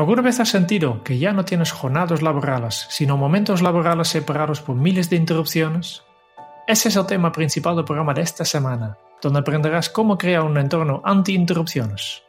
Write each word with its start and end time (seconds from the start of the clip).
¿Alguna 0.00 0.22
vez 0.22 0.40
has 0.40 0.48
sentido 0.48 1.04
que 1.04 1.18
ya 1.18 1.34
no 1.34 1.44
tienes 1.44 1.72
jornadas 1.72 2.22
laborales, 2.22 2.86
sino 2.88 3.18
momentos 3.18 3.60
laborales 3.60 4.08
separados 4.08 4.62
por 4.62 4.74
miles 4.74 5.10
de 5.10 5.16
interrupciones? 5.16 6.04
Ese 6.66 6.88
es 6.88 6.96
el 6.96 7.04
tema 7.04 7.32
principal 7.32 7.76
del 7.76 7.84
programa 7.84 8.14
de 8.14 8.22
esta 8.22 8.46
semana, 8.46 8.96
donde 9.20 9.40
aprenderás 9.40 9.90
cómo 9.90 10.16
crear 10.16 10.40
un 10.40 10.56
entorno 10.56 11.02
anti-interrupciones. 11.04 12.22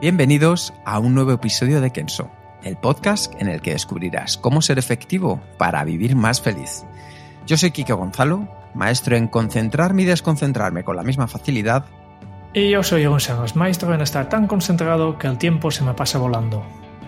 Bienvenidos 0.00 0.72
a 0.86 0.98
un 0.98 1.14
nuevo 1.14 1.32
episodio 1.32 1.82
de 1.82 1.90
Kenso, 1.90 2.30
el 2.62 2.78
podcast 2.78 3.34
en 3.38 3.48
el 3.48 3.60
que 3.60 3.72
descubrirás 3.72 4.38
cómo 4.38 4.62
ser 4.62 4.78
efectivo 4.78 5.42
para 5.58 5.84
vivir 5.84 6.16
más 6.16 6.40
feliz. 6.40 6.86
Yo 7.46 7.58
soy 7.58 7.70
Kike 7.70 7.92
Gonzalo, 7.92 8.48
maestro 8.74 9.14
en 9.14 9.28
concentrarme 9.28 10.04
y 10.04 10.06
desconcentrarme 10.06 10.84
con 10.84 10.96
la 10.96 11.02
misma 11.02 11.26
facilidad. 11.26 11.84
Y 12.54 12.70
yo 12.70 12.82
soy 12.82 13.02
Egon 13.02 13.20
Sangos, 13.20 13.56
maestro 13.56 13.92
en 13.92 14.00
estar 14.00 14.30
tan 14.30 14.46
concentrado 14.46 15.18
que 15.18 15.26
el 15.26 15.36
tiempo 15.36 15.70
se 15.70 15.84
me 15.84 15.92
pasa 15.92 16.16
volando. 16.16 16.64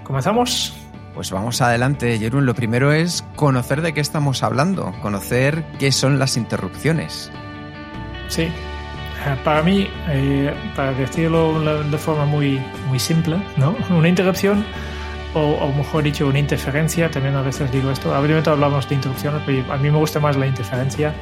¿Comenzamos? 0.07 0.73
Pues 1.15 1.31
vamos 1.31 1.61
adelante, 1.63 2.19
Jerún. 2.19 2.47
Lo 2.47 2.55
primero 2.55 2.93
es 2.93 3.25
conocer 3.37 3.81
de 3.83 3.93
qué 3.95 4.01
estamos 4.01 4.43
hablando, 4.43 4.93
conocer 5.03 5.65
qué 5.79 5.91
son 5.91 6.19
las 6.19 6.37
interrupciones. 6.37 7.33
Sí, 8.29 8.43
eh, 8.43 8.51
para 9.43 9.63
mí, 9.63 9.89
eh, 10.09 10.53
para 10.77 10.93
decirlo 10.93 11.59
de 11.61 11.99
forma 11.99 12.25
muy, 12.27 12.61
muy 12.89 12.99
simple, 12.99 13.37
¿no? 13.57 13.75
Una 13.97 14.09
interrupción, 14.09 14.65
o, 15.35 15.41
o 15.41 15.73
mejor 15.73 16.05
dicho, 16.05 16.27
una 16.29 16.39
interferencia, 16.39 17.11
también 17.11 17.35
a 17.35 17.43
veces 17.43 17.71
digo 17.73 17.91
esto, 17.91 18.15
habitualmente 18.15 18.51
hablamos 18.51 18.89
de 18.89 18.95
interrupciones, 18.97 19.43
pero 19.47 19.73
a 19.73 19.77
mí 19.79 19.91
me 19.91 19.99
gusta 19.99 20.21
más 20.21 20.37
la 20.37 20.47
interferencia, 20.47 21.15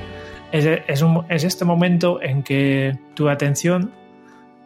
es, 0.53 0.67
es, 0.89 1.03
un- 1.03 1.25
es 1.29 1.45
este 1.45 1.65
momento 1.65 2.21
en 2.23 2.43
que 2.43 2.99
tu 3.15 3.29
atención 3.29 3.93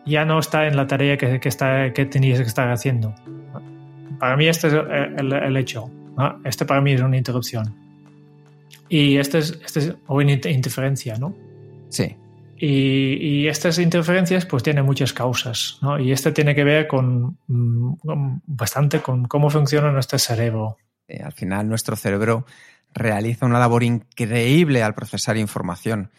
ya 0.06 0.24
no 0.24 0.38
está 0.38 0.66
en 0.66 0.76
la 0.76 0.86
tarea 0.86 1.16
que, 1.18 1.38
que, 1.38 1.48
está, 1.48 1.92
que 1.92 2.06
tenías 2.06 2.40
que 2.40 2.46
estar 2.46 2.70
haciendo. 2.70 3.14
Para 4.18 4.36
mí 4.36 4.46
este 4.48 4.68
es 4.68 4.72
el, 4.74 4.88
el- 5.18 5.32
el 5.32 5.56
hecho, 5.56 5.90
¿no? 6.16 6.40
Este 6.44 6.64
para 6.64 6.80
mí 6.80 6.92
es 6.92 7.00
una 7.00 7.16
interrupción. 7.16 7.74
Y 8.88 9.16
este 9.18 9.38
es, 9.38 9.58
este 9.64 9.80
es 9.80 9.94
una 10.08 10.32
inter- 10.32 10.52
interferencia, 10.52 11.16
¿no? 11.18 11.34
Sí, 11.90 12.16
Y, 12.60 13.14
y 13.44 13.48
estas 13.48 13.78
interferencias 13.78 14.44
pues 14.46 14.62
tienen 14.62 14.84
muchas 14.84 15.12
causas, 15.12 15.78
¿no? 15.82 15.98
Y 15.98 16.10
este 16.12 16.32
tiene 16.32 16.54
que 16.54 16.64
ver 16.64 16.86
con 16.88 17.38
mm, 17.46 17.94
con- 18.04 18.42
bastante 18.46 19.00
con 19.00 19.26
cómo 19.26 19.48
funciona 19.50 19.92
nuestro 19.92 20.18
cerebro. 20.18 20.76
eh, 21.06 21.20
al 21.22 21.32
final 21.32 21.68
nuestro 21.68 21.96
cerebro 21.96 22.44
realiza 22.94 23.46
una 23.46 23.58
labor 23.58 23.82
increíble 23.84 24.82
al 24.82 24.94
procesar 24.94 25.36
información. 25.36 26.10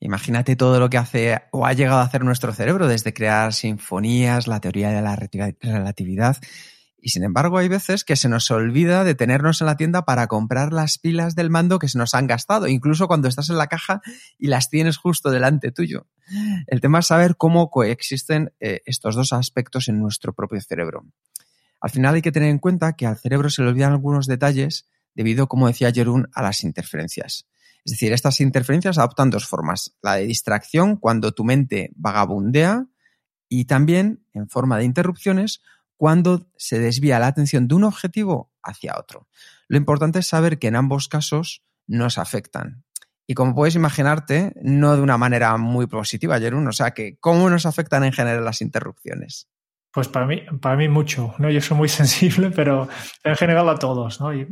Imagínate 0.00 0.54
todo 0.56 0.78
lo 0.78 0.90
que 0.90 0.98
hace 0.98 1.38
o 1.52 1.64
ha 1.64 1.72
llegado 1.72 1.98
a 2.00 2.02
hacer 2.02 2.22
nuestro 2.24 2.52
cerebro, 2.52 2.86
desde 2.86 3.14
crear 3.14 3.52
sinfonías, 3.54 4.46
la 4.46 4.60
teoría 4.60 4.90
de 4.90 5.00
la 5.00 5.16
relatividad. 5.16 6.36
Y 7.06 7.10
sin 7.10 7.22
embargo, 7.22 7.58
hay 7.58 7.68
veces 7.68 8.02
que 8.02 8.16
se 8.16 8.28
nos 8.28 8.50
olvida 8.50 9.04
detenernos 9.04 9.60
en 9.60 9.68
la 9.68 9.76
tienda 9.76 10.04
para 10.04 10.26
comprar 10.26 10.72
las 10.72 10.98
pilas 10.98 11.36
del 11.36 11.50
mando 11.50 11.78
que 11.78 11.86
se 11.88 11.98
nos 11.98 12.14
han 12.14 12.26
gastado, 12.26 12.66
incluso 12.66 13.06
cuando 13.06 13.28
estás 13.28 13.48
en 13.48 13.58
la 13.58 13.68
caja 13.68 14.02
y 14.40 14.48
las 14.48 14.70
tienes 14.70 14.96
justo 14.96 15.30
delante 15.30 15.70
tuyo. 15.70 16.08
El 16.66 16.80
tema 16.80 16.98
es 16.98 17.06
saber 17.06 17.36
cómo 17.36 17.70
coexisten 17.70 18.52
eh, 18.58 18.80
estos 18.86 19.14
dos 19.14 19.32
aspectos 19.32 19.86
en 19.86 20.00
nuestro 20.00 20.32
propio 20.32 20.60
cerebro. 20.60 21.06
Al 21.80 21.90
final 21.90 22.16
hay 22.16 22.22
que 22.22 22.32
tener 22.32 22.48
en 22.48 22.58
cuenta 22.58 22.94
que 22.94 23.06
al 23.06 23.16
cerebro 23.16 23.50
se 23.50 23.62
le 23.62 23.68
olvidan 23.68 23.92
algunos 23.92 24.26
detalles 24.26 24.88
debido, 25.14 25.46
como 25.46 25.68
decía 25.68 25.92
Jerún, 25.92 26.28
a 26.34 26.42
las 26.42 26.64
interferencias. 26.64 27.46
Es 27.84 27.92
decir, 27.92 28.12
estas 28.12 28.40
interferencias 28.40 28.98
adoptan 28.98 29.30
dos 29.30 29.46
formas. 29.46 29.94
La 30.02 30.16
de 30.16 30.26
distracción, 30.26 30.96
cuando 30.96 31.30
tu 31.30 31.44
mente 31.44 31.92
vagabundea, 31.94 32.88
y 33.48 33.66
también 33.66 34.24
en 34.32 34.48
forma 34.48 34.78
de 34.78 34.84
interrupciones, 34.84 35.62
cuando 35.96 36.50
se 36.56 36.78
desvía 36.78 37.18
la 37.18 37.28
atención 37.28 37.68
de 37.68 37.74
un 37.74 37.84
objetivo 37.84 38.52
hacia 38.62 38.98
otro. 38.98 39.28
Lo 39.68 39.76
importante 39.76 40.18
es 40.20 40.26
saber 40.26 40.58
que 40.58 40.68
en 40.68 40.76
ambos 40.76 41.08
casos 41.08 41.62
nos 41.86 42.18
afectan. 42.18 42.84
Y 43.26 43.34
como 43.34 43.54
puedes 43.54 43.74
imaginarte, 43.74 44.52
no 44.62 44.94
de 44.94 45.02
una 45.02 45.18
manera 45.18 45.56
muy 45.56 45.86
positiva, 45.86 46.38
Jerún. 46.38 46.68
O 46.68 46.72
sea, 46.72 46.92
que 46.92 47.18
¿cómo 47.18 47.50
nos 47.50 47.66
afectan 47.66 48.04
en 48.04 48.12
general 48.12 48.44
las 48.44 48.62
interrupciones? 48.62 49.48
Pues 49.96 50.08
para 50.08 50.26
mí, 50.26 50.42
para 50.60 50.76
mí 50.76 50.90
mucho, 50.90 51.34
¿no? 51.38 51.48
Yo 51.48 51.58
soy 51.62 51.74
muy 51.74 51.88
sensible, 52.02 52.50
pero 52.50 52.86
en 53.24 53.34
general 53.34 53.66
a 53.70 53.76
todos, 53.76 54.20
¿no? 54.20 54.34
Y 54.34 54.46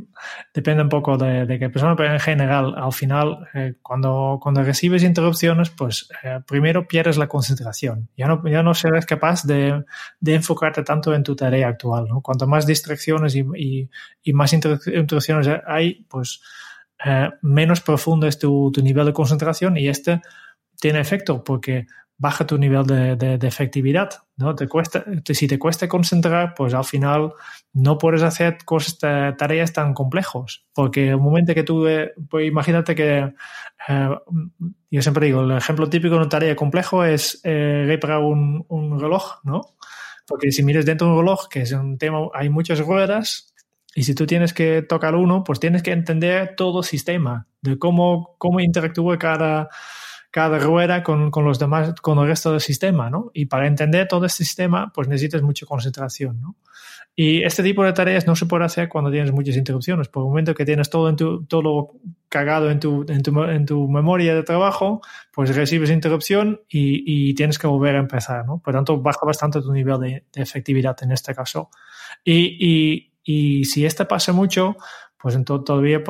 depende 0.55 0.83
un 0.83 0.89
poco 0.89 1.19
de, 1.19 1.59
qué 1.59 1.69
persona, 1.69 1.95
pero 1.95 2.15
en 2.15 2.19
general, 2.19 2.73
al 2.75 2.95
final, 2.95 3.47
eh, 3.53 3.75
cuando, 3.83 4.39
cuando 4.41 4.63
recibes 4.63 5.03
interrupciones, 5.03 5.69
pues 5.69 6.09
eh, 6.23 6.41
primero 6.47 6.89
pierdes 6.89 7.19
la 7.19 7.27
concentración. 7.29 8.09
Ya 8.17 8.27
no, 8.27 8.43
ya 8.49 8.63
no 8.63 8.73
serás 8.73 9.05
capaz 9.05 9.45
de, 9.45 9.85
de 10.19 10.35
enfocarte 10.35 10.83
tanto 10.83 11.13
en 11.15 11.23
tu 11.23 11.37
tarea 11.37 11.69
actual, 11.69 12.07
¿no? 12.09 12.23
Cuanto 12.23 12.47
más 12.47 12.67
distracciones 12.67 13.35
y, 13.37 13.45
y, 13.55 13.91
y 14.23 14.33
más 14.33 14.51
inter- 14.55 14.81
interrupciones 14.87 15.47
hay, 15.67 16.07
pues 16.09 16.41
eh, 17.05 17.29
menos 17.43 17.83
profundo 17.83 18.27
es 18.27 18.39
tu, 18.39 18.73
tu 18.73 18.81
nivel 18.81 19.05
de 19.05 19.13
concentración 19.13 19.77
y 19.77 19.89
este 19.89 20.23
tiene 20.81 21.01
efecto 21.01 21.45
porque 21.45 21.87
baja 22.17 22.47
tu 22.47 22.57
nivel 22.59 22.87
de, 22.87 23.17
de, 23.17 23.39
de 23.39 23.47
efectividad. 23.49 24.11
¿no? 24.37 24.55
Te 24.55 24.69
cuesta, 24.69 25.05
si 25.33 25.47
te 25.49 25.59
cuesta 25.59 25.89
concentrar, 25.89 26.55
pues 26.55 26.75
al 26.75 26.85
final 26.85 27.33
no 27.73 27.99
puedes 27.99 28.23
hacer 28.23 28.59
cosas, 28.65 28.99
ta- 28.99 29.37
tareas 29.37 29.73
tan 29.73 29.95
complejos. 29.95 30.67
Porque 30.73 31.09
el 31.11 31.19
momento 31.19 31.55
que 31.55 31.63
tú, 31.65 31.87
eh, 31.87 32.13
pues 32.31 32.47
imagínate 32.47 32.95
que, 32.95 33.35
eh, 33.89 34.09
yo 34.91 35.03
siempre 35.03 35.27
digo, 35.27 35.43
el 35.43 35.53
ejemplo 35.53 35.89
típico 35.89 36.15
de 36.15 36.21
una 36.21 36.29
tarea 36.29 36.57
complejo 36.57 37.05
es 37.05 37.41
eh, 37.45 37.85
reparar 37.87 38.19
un, 38.21 38.65
un 38.69 39.01
reloj, 39.01 39.41
¿no? 39.45 39.63
Porque 40.27 40.53
si 40.53 40.63
miras 40.63 40.87
dentro 40.87 41.07
de 41.09 41.13
un 41.15 41.19
reloj, 41.21 41.49
que 41.49 41.63
es 41.63 41.73
un 41.73 41.99
tema, 41.99 42.29
hay 42.33 42.49
muchas 42.49 42.79
ruedas, 42.81 43.53
y 43.95 44.05
si 44.05 44.15
tú 44.15 44.27
tienes 44.27 44.53
que 44.55 44.83
tocar 44.83 45.15
uno, 45.15 45.45
pues 45.45 45.61
tienes 45.61 45.83
que 45.83 45.93
entender 45.93 46.55
todo 46.57 46.79
el 46.81 46.85
sistema, 46.85 47.47
de 47.61 47.79
cómo, 47.79 48.35
cómo 48.39 48.61
interactúa 48.61 49.19
cada, 49.19 49.69
cada 50.35 50.59
rueda 50.59 51.05
con, 51.05 51.31
con 51.31 51.45
los 51.45 51.61
demás, 51.61 51.95
con 52.03 52.19
el 52.19 52.27
resto 52.27 52.51
del 52.51 52.61
sistema, 52.61 53.09
¿no? 53.09 53.31
Y 53.35 53.47
para 53.47 53.69
entender 53.69 54.09
todo 54.09 54.27
este 54.27 54.43
sistema, 54.43 54.91
pues 54.93 55.07
necesitas 55.07 55.43
mucha 55.43 55.65
concentración, 55.65 56.41
¿no? 56.41 56.57
Y 57.15 57.45
este 57.45 57.63
tipo 57.63 57.85
de 57.85 57.93
tareas 57.93 58.27
no 58.27 58.35
se 58.35 58.47
puede 58.47 58.65
hacer 58.65 58.89
cuando 58.89 59.13
tienes 59.13 59.31
muchas 59.31 59.55
interrupciones. 59.57 60.09
Por 60.09 60.25
el 60.25 60.31
momento 60.31 60.53
que 60.53 60.65
tienes 60.65 60.91
todo, 60.91 61.09
en 61.09 61.15
tu, 61.15 61.45
todo 61.45 61.93
cagado 62.29 62.69
en 62.69 62.81
tu, 62.81 63.07
en, 63.09 63.23
tu, 63.23 63.45
en 63.45 63.65
tu 63.65 63.89
memoria 63.89 64.35
de 64.35 64.43
trabajo, 64.43 65.03
pues 65.33 65.55
recibes 65.55 65.91
interrupción 65.91 66.63
y, 66.69 67.05
y, 67.07 67.35
tienes 67.35 67.57
que 67.57 67.69
volver 67.69 67.95
a 67.95 68.01
empezar, 68.01 68.45
¿no? 68.45 68.59
Por 68.59 68.75
tanto, 68.75 69.01
baja 69.01 69.25
bastante 69.25 69.61
tu 69.61 69.73
nivel 69.73 70.01
de, 70.01 70.25
de 70.33 70.43
efectividad 70.43 70.97
en 71.03 71.13
este 71.13 71.33
caso. 71.33 71.71
Y, 72.25 72.57
y, 72.59 73.13
y, 73.23 73.67
si 73.67 73.87
este 73.87 74.05
pasa 74.05 74.33
mucho, 74.33 74.79
pues 75.17 75.37
entonces 75.37 75.65
todavía 75.65 76.03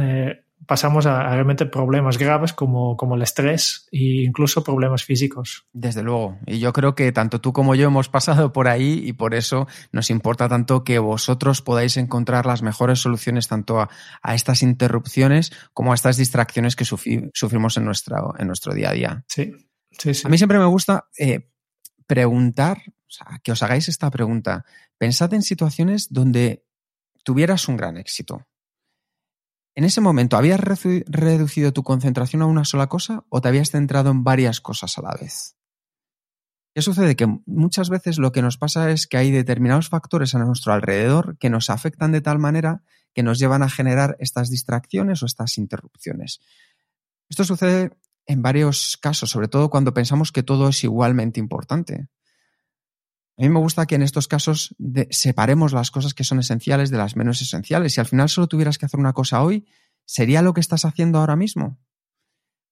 eh, 0.00 0.42
pasamos 0.66 1.06
a, 1.06 1.20
a, 1.22 1.34
realmente 1.34 1.66
problemas 1.66 2.18
graves 2.18 2.52
como, 2.52 2.96
como 2.96 3.16
el 3.16 3.22
estrés 3.22 3.88
e 3.92 4.24
incluso 4.24 4.62
problemas 4.62 5.04
físicos. 5.04 5.66
Desde 5.72 6.02
luego. 6.02 6.38
Y 6.46 6.58
yo 6.58 6.72
creo 6.72 6.94
que 6.94 7.10
tanto 7.12 7.40
tú 7.40 7.52
como 7.52 7.74
yo 7.74 7.86
hemos 7.86 8.08
pasado 8.08 8.52
por 8.52 8.68
ahí 8.68 9.02
y 9.04 9.12
por 9.12 9.34
eso 9.34 9.66
nos 9.92 10.10
importa 10.10 10.48
tanto 10.48 10.84
que 10.84 10.98
vosotros 10.98 11.62
podáis 11.62 11.96
encontrar 11.96 12.46
las 12.46 12.62
mejores 12.62 13.00
soluciones 13.00 13.48
tanto 13.48 13.80
a, 13.80 13.88
a 14.22 14.34
estas 14.34 14.62
interrupciones 14.62 15.52
como 15.72 15.92
a 15.92 15.94
estas 15.94 16.16
distracciones 16.16 16.76
que 16.76 16.84
sufri 16.84 17.30
sufrimos 17.34 17.76
en, 17.76 17.84
nuestra, 17.84 18.22
en 18.38 18.46
nuestro 18.46 18.74
día 18.74 18.90
a 18.90 18.92
día. 18.92 19.24
Sí, 19.28 19.52
sí, 19.90 20.14
sí. 20.14 20.22
A 20.24 20.30
mí 20.30 20.38
siempre 20.38 20.58
me 20.58 20.66
gusta 20.66 21.08
eh, 21.18 21.48
preguntar, 22.06 22.82
o 22.86 23.10
sea, 23.10 23.40
que 23.42 23.52
os 23.52 23.62
hagáis 23.62 23.88
esta 23.88 24.10
pregunta. 24.10 24.64
Pensad 24.98 25.34
en 25.34 25.42
situaciones 25.42 26.12
donde 26.12 26.64
tuvieras 27.24 27.68
un 27.68 27.76
gran 27.76 27.96
éxito. 27.96 28.46
¿En 29.74 29.84
ese 29.84 30.00
momento 30.00 30.36
habías 30.36 30.60
redu 30.60 31.02
reducido 31.06 31.72
tu 31.72 31.82
concentración 31.82 32.42
a 32.42 32.46
una 32.46 32.64
sola 32.64 32.88
cosa 32.88 33.24
o 33.30 33.40
te 33.40 33.48
habías 33.48 33.70
centrado 33.70 34.10
en 34.10 34.22
varias 34.22 34.60
cosas 34.60 34.98
a 34.98 35.02
la 35.02 35.16
vez? 35.18 35.56
¿Qué 36.74 36.82
sucede? 36.82 37.16
Que 37.16 37.26
muchas 37.46 37.90
veces 37.90 38.18
lo 38.18 38.32
que 38.32 38.42
nos 38.42 38.56
pasa 38.56 38.90
es 38.90 39.06
que 39.06 39.18
hay 39.18 39.30
determinados 39.30 39.88
factores 39.88 40.34
a 40.34 40.38
nuestro 40.38 40.72
alrededor 40.72 41.36
que 41.38 41.50
nos 41.50 41.68
afectan 41.68 42.12
de 42.12 42.22
tal 42.22 42.38
manera 42.38 42.82
que 43.14 43.22
nos 43.22 43.38
llevan 43.38 43.62
a 43.62 43.68
generar 43.68 44.16
estas 44.20 44.48
distracciones 44.48 45.22
o 45.22 45.26
estas 45.26 45.58
interrupciones. 45.58 46.40
Esto 47.28 47.44
sucede 47.44 47.90
en 48.26 48.42
varios 48.42 48.96
casos, 48.96 49.30
sobre 49.30 49.48
todo 49.48 49.68
cuando 49.68 49.92
pensamos 49.92 50.32
que 50.32 50.42
todo 50.42 50.68
es 50.68 50.84
igualmente 50.84 51.40
importante. 51.40 52.08
A 53.38 53.42
mí 53.42 53.48
me 53.48 53.58
gusta 53.58 53.86
que 53.86 53.94
en 53.94 54.02
estos 54.02 54.28
casos 54.28 54.74
separemos 55.10 55.72
las 55.72 55.90
cosas 55.90 56.14
que 56.14 56.24
son 56.24 56.38
esenciales 56.38 56.90
de 56.90 56.98
las 56.98 57.16
menos 57.16 57.40
esenciales. 57.40 57.94
Si 57.94 58.00
al 58.00 58.06
final 58.06 58.28
solo 58.28 58.46
tuvieras 58.46 58.78
que 58.78 58.86
hacer 58.86 59.00
una 59.00 59.14
cosa 59.14 59.42
hoy, 59.42 59.66
¿sería 60.04 60.42
lo 60.42 60.52
que 60.52 60.60
estás 60.60 60.84
haciendo 60.84 61.18
ahora 61.18 61.36
mismo? 61.36 61.78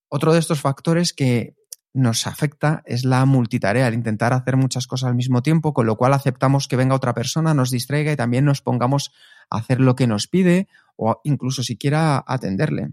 Otro 0.07 0.33
de 0.33 0.39
estos 0.39 0.61
factores 0.61 1.13
que 1.13 1.55
nos 1.93 2.27
afecta 2.27 2.83
es 2.85 3.03
la 3.05 3.25
multitarea, 3.25 3.87
el 3.87 3.93
intentar 3.93 4.33
hacer 4.33 4.55
muchas 4.55 4.87
cosas 4.87 5.09
al 5.09 5.15
mismo 5.15 5.41
tiempo, 5.41 5.73
con 5.73 5.85
lo 5.85 5.97
cual 5.97 6.13
aceptamos 6.13 6.67
que 6.67 6.77
venga 6.77 6.95
otra 6.95 7.13
persona, 7.13 7.53
nos 7.53 7.71
distraiga 7.71 8.11
y 8.11 8.15
también 8.15 8.45
nos 8.45 8.61
pongamos 8.61 9.11
a 9.49 9.57
hacer 9.57 9.81
lo 9.81 9.95
que 9.95 10.07
nos 10.07 10.27
pide 10.27 10.67
o 10.95 11.19
incluso 11.23 11.63
siquiera 11.63 12.23
atenderle. 12.25 12.91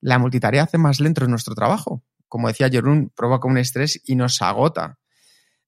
La 0.00 0.18
multitarea 0.18 0.62
hace 0.62 0.78
más 0.78 1.00
lento 1.00 1.26
nuestro 1.26 1.54
trabajo. 1.54 2.04
Como 2.28 2.48
decía 2.48 2.68
Jerún, 2.68 3.10
provoca 3.16 3.48
un 3.48 3.58
estrés 3.58 4.00
y 4.04 4.14
nos 4.14 4.42
agota. 4.42 4.98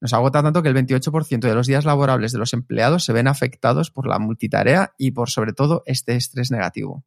Nos 0.00 0.14
agota 0.14 0.43
tanto 0.43 0.62
que 0.62 0.69
el 0.70 0.75
28% 0.75 1.41
de 1.41 1.55
los 1.55 1.67
días 1.67 1.85
laborables 1.85 2.32
de 2.32 2.38
los 2.38 2.55
empleados 2.55 3.05
se 3.05 3.12
ven 3.12 3.29
afectados 3.29 3.91
por 3.91 4.06
la 4.06 4.19
multitarea 4.19 4.94
y 4.97 5.11
por 5.11 5.29
sobre 5.29 5.52
todo 5.52 5.82
este 5.85 6.17
estrés 6.17 6.50
negativo. 6.50 7.05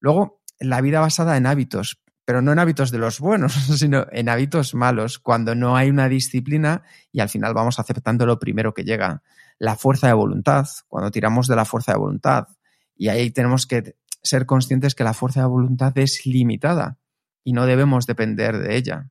Luego, 0.00 0.40
la 0.58 0.80
vida 0.80 1.00
basada 1.00 1.36
en 1.36 1.46
hábitos, 1.46 2.00
pero 2.24 2.40
no 2.40 2.52
en 2.52 2.58
hábitos 2.58 2.90
de 2.90 2.98
los 2.98 3.20
buenos, 3.20 3.52
sino 3.78 4.06
en 4.10 4.28
hábitos 4.28 4.74
malos, 4.74 5.18
cuando 5.18 5.54
no 5.54 5.76
hay 5.76 5.90
una 5.90 6.08
disciplina 6.08 6.82
y 7.12 7.20
al 7.20 7.28
final 7.28 7.52
vamos 7.52 7.78
aceptando 7.78 8.24
lo 8.26 8.38
primero 8.38 8.72
que 8.72 8.84
llega. 8.84 9.22
La 9.58 9.76
fuerza 9.76 10.06
de 10.06 10.14
voluntad, 10.14 10.66
cuando 10.86 11.10
tiramos 11.10 11.46
de 11.46 11.56
la 11.56 11.64
fuerza 11.64 11.92
de 11.92 11.98
voluntad. 11.98 12.48
Y 12.96 13.08
ahí 13.08 13.30
tenemos 13.30 13.66
que 13.66 13.96
ser 14.22 14.46
conscientes 14.46 14.94
que 14.94 15.04
la 15.04 15.14
fuerza 15.14 15.40
de 15.40 15.46
voluntad 15.46 15.96
es 15.98 16.24
limitada 16.26 16.98
y 17.44 17.52
no 17.52 17.66
debemos 17.66 18.06
depender 18.06 18.58
de 18.58 18.76
ella. 18.76 19.10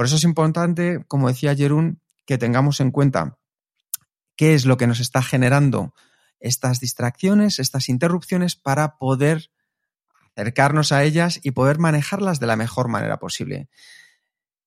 Por 0.00 0.06
eso 0.06 0.16
es 0.16 0.24
importante, 0.24 1.04
como 1.08 1.28
decía 1.28 1.54
Jerún, 1.54 2.00
que 2.24 2.38
tengamos 2.38 2.80
en 2.80 2.90
cuenta 2.90 3.36
qué 4.34 4.54
es 4.54 4.64
lo 4.64 4.78
que 4.78 4.86
nos 4.86 4.98
está 4.98 5.22
generando 5.22 5.92
estas 6.38 6.80
distracciones, 6.80 7.58
estas 7.58 7.90
interrupciones, 7.90 8.56
para 8.56 8.96
poder 8.96 9.50
acercarnos 10.34 10.92
a 10.92 11.04
ellas 11.04 11.38
y 11.42 11.50
poder 11.50 11.78
manejarlas 11.78 12.40
de 12.40 12.46
la 12.46 12.56
mejor 12.56 12.88
manera 12.88 13.18
posible. 13.18 13.68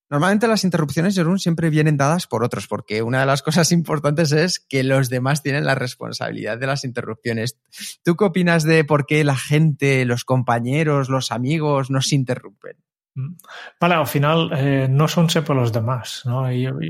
Normalmente 0.07 0.47
las 0.47 0.65
interrupciones, 0.65 1.15
Jerún, 1.15 1.39
siempre 1.39 1.71
vienen 1.71 1.97
dadas 1.97 2.27
por 2.27 2.43
otros, 2.43 2.67
porque 2.67 3.01
una 3.01 3.21
de 3.21 3.25
las 3.25 3.41
cosas 3.41 3.71
importantes 3.79 4.33
es 4.33 4.59
que 4.59 4.83
los 4.83 5.09
demás 5.09 5.41
tienen 5.41 5.65
la 5.65 5.73
responsabilidad 5.73 6.59
de 6.59 6.67
las 6.67 6.83
interrupciones. 6.83 7.57
¿Tú 8.03 8.15
qué 8.17 8.25
opinas 8.25 8.65
de 8.65 8.83
por 8.83 9.07
qué 9.07 9.23
la 9.23 9.35
gente, 9.35 10.05
los 10.05 10.25
compañeros, 10.25 11.09
los 11.09 11.31
amigos 11.31 11.89
nos 11.89 12.13
interrumpen? 12.13 12.77
Mm. 13.15 13.35
Vale, 13.79 13.95
al 13.95 14.07
final 14.07 14.51
eh, 14.55 14.87
no 14.89 15.07
son 15.07 15.29
siempre 15.29 15.55
los 15.55 15.71
demás. 15.71 16.23
¿no? 16.25 16.47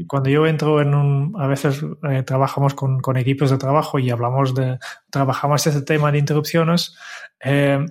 cuando 0.08 0.30
yo 0.30 0.46
entro 0.48 0.82
en 0.82 0.94
un. 0.94 1.36
A 1.38 1.48
veces 1.48 1.84
eh, 2.10 2.24
trabajamos 2.24 2.74
con, 2.74 3.18
equipos 3.18 3.52
de 3.52 3.58
trabajo 3.58 4.00
y 4.00 4.10
hablamos 4.10 4.56
de. 4.56 4.80
Trabajamos 5.10 5.66
este 5.68 5.82
tema 5.82 6.12
de 6.12 6.20
interrupciones. 6.20 6.96
Eh, 7.44 7.86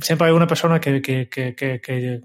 siempre 0.00 0.28
hay 0.28 0.32
una 0.32 0.46
persona 0.46 0.80
que, 0.80 1.00
que, 1.02 1.28
que, 1.28 1.54
que 1.54 2.22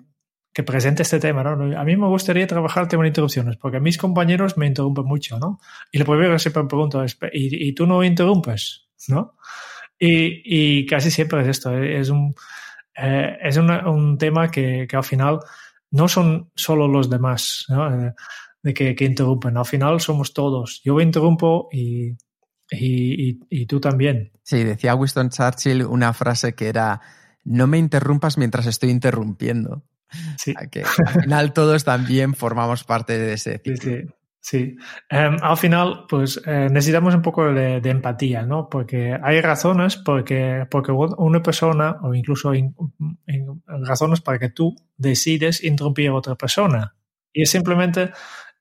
que 0.53 0.63
presente 0.63 1.01
este 1.01 1.19
tema, 1.19 1.43
¿no? 1.43 1.79
A 1.79 1.83
mí 1.83 1.97
me 1.97 2.07
gustaría 2.07 2.45
trabajar 2.45 2.83
el 2.83 2.89
tema 2.89 3.03
de 3.03 3.09
interrupciones, 3.09 3.57
porque 3.57 3.79
mis 3.79 3.97
compañeros 3.97 4.55
me 4.55 4.67
interrumpen 4.67 5.05
mucho, 5.05 5.39
¿no? 5.39 5.59
Y 5.91 5.97
lo 5.97 6.05
primero 6.05 6.31
que 6.31 6.39
siempre 6.39 6.61
me 6.61 6.69
pregunto 6.69 7.03
es, 7.03 7.17
¿y, 7.33 7.69
y 7.69 7.73
tú 7.73 7.87
no 7.87 8.03
interrumpes? 8.03 8.87
¿No? 9.07 9.35
Y, 9.97 10.41
y, 10.45 10.85
casi 10.85 11.09
siempre 11.09 11.41
es 11.41 11.47
esto, 11.47 11.75
es 11.75 12.09
un, 12.09 12.35
eh, 12.95 13.37
es 13.41 13.57
una, 13.57 13.89
un 13.89 14.17
tema 14.17 14.49
que, 14.49 14.85
que, 14.87 14.95
al 14.95 15.03
final 15.03 15.39
no 15.91 16.07
son 16.07 16.51
solo 16.55 16.87
los 16.87 17.09
demás, 17.09 17.65
¿no? 17.69 18.07
Eh, 18.07 18.13
de 18.61 18.73
que, 18.73 18.95
que, 18.95 19.05
interrumpen, 19.05 19.57
al 19.57 19.65
final 19.65 19.99
somos 19.99 20.33
todos. 20.33 20.81
Yo 20.83 20.99
interrumpo 21.01 21.67
y, 21.71 22.11
y, 22.71 23.39
y 23.49 23.65
tú 23.65 23.79
también. 23.79 24.31
Sí, 24.43 24.63
decía 24.63 24.95
Winston 24.95 25.29
Churchill 25.29 25.85
una 25.85 26.13
frase 26.13 26.55
que 26.55 26.67
era, 26.67 27.01
no 27.43 27.67
me 27.67 27.77
interrumpas 27.77 28.37
mientras 28.37 28.65
estoy 28.65 28.89
interrumpiendo. 28.89 29.83
Sí. 30.37 30.53
Que 30.71 30.83
al 30.83 31.21
final 31.23 31.53
todos 31.53 31.83
también 31.83 32.35
formamos 32.35 32.83
parte 32.83 33.17
de 33.17 33.33
ese 33.33 33.59
ciclo. 33.63 33.73
Sí, 33.81 34.01
sí. 34.01 34.13
Em, 34.51 35.37
al 35.41 35.57
final, 35.57 36.05
pues 36.09 36.41
eh, 36.45 36.67
necesitamos 36.69 37.15
un 37.15 37.21
poco 37.21 37.45
de, 37.53 37.77
empatía, 37.89 38.43
¿no? 38.43 38.69
Porque 38.69 39.17
hay 39.21 39.41
razones 39.41 39.95
porque, 39.97 40.67
porque 40.69 40.91
una 40.91 41.41
persona, 41.41 41.97
o 42.01 42.13
incluso 42.13 42.51
razones 43.67 44.21
para 44.21 44.39
que 44.39 44.49
tú 44.49 44.75
decides 44.97 45.63
interrumpir 45.63 46.09
a 46.09 46.13
otra 46.13 46.35
persona. 46.35 46.95
Y 47.31 47.43
es 47.43 47.51
simplemente, 47.51 48.11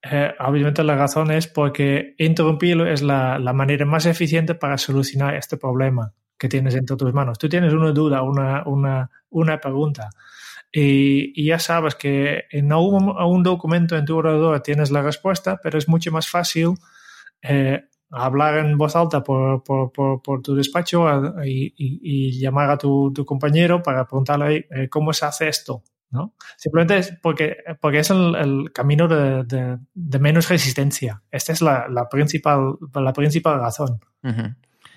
eh, 0.02 0.32
obviamente 0.40 0.84
la 0.84 0.96
razón 0.96 1.30
es 1.32 1.46
porque 1.48 2.14
interrumpirlo 2.18 2.86
es 2.86 3.02
la, 3.02 3.38
la 3.38 3.52
manera 3.52 3.84
más 3.84 4.06
eficiente 4.06 4.54
para 4.54 4.78
solucionar 4.78 5.34
este 5.34 5.56
problema 5.56 6.12
que 6.38 6.48
tienes 6.48 6.74
entre 6.74 6.96
tus 6.96 7.12
manos. 7.12 7.38
Tú 7.38 7.48
tienes 7.48 7.72
una 7.72 7.92
duda, 7.92 8.22
una, 8.22 8.62
una, 8.66 9.10
una 9.30 9.60
pregunta 9.60 10.10
y, 10.72 11.44
ya 11.44 11.58
sabes 11.58 11.94
que 11.94 12.44
en 12.50 12.72
un, 12.72 13.42
documento 13.42 13.96
en 13.96 14.06
tu 14.06 14.16
ordenador 14.16 14.60
tienes 14.60 14.90
la 14.90 15.02
respuesta, 15.02 15.60
pero 15.62 15.78
es 15.78 15.86
mucho 15.86 16.10
más 16.10 16.28
fácil 16.28 16.74
eh, 17.42 17.82
hablar 18.10 18.58
en 18.58 18.78
voz 18.78 18.96
alta 18.96 19.22
por, 19.22 19.62
por, 19.62 19.92
por, 19.92 20.42
tu 20.42 20.54
despacho 20.54 21.06
y, 21.44 22.40
llamar 22.40 22.70
a 22.70 22.78
tu, 22.78 23.12
tu, 23.12 23.26
compañero 23.26 23.82
para 23.82 24.06
preguntarle 24.06 24.66
eh, 24.70 24.88
cómo 24.88 25.12
se 25.12 25.26
hace 25.26 25.48
esto. 25.48 25.82
¿no? 26.10 26.34
Simplemente 26.56 26.98
es 26.98 27.18
porque, 27.22 27.56
porque 27.80 27.98
es 28.00 28.10
el, 28.10 28.70
camino 28.72 29.08
de, 29.08 29.78
de, 29.94 30.18
menos 30.18 30.48
resistencia. 30.48 31.22
Esta 31.30 31.52
es 31.52 31.60
la, 31.60 31.86
la, 31.88 32.08
principal, 32.08 32.76
la 32.94 33.12
principal 33.12 33.60
razón. 33.60 34.00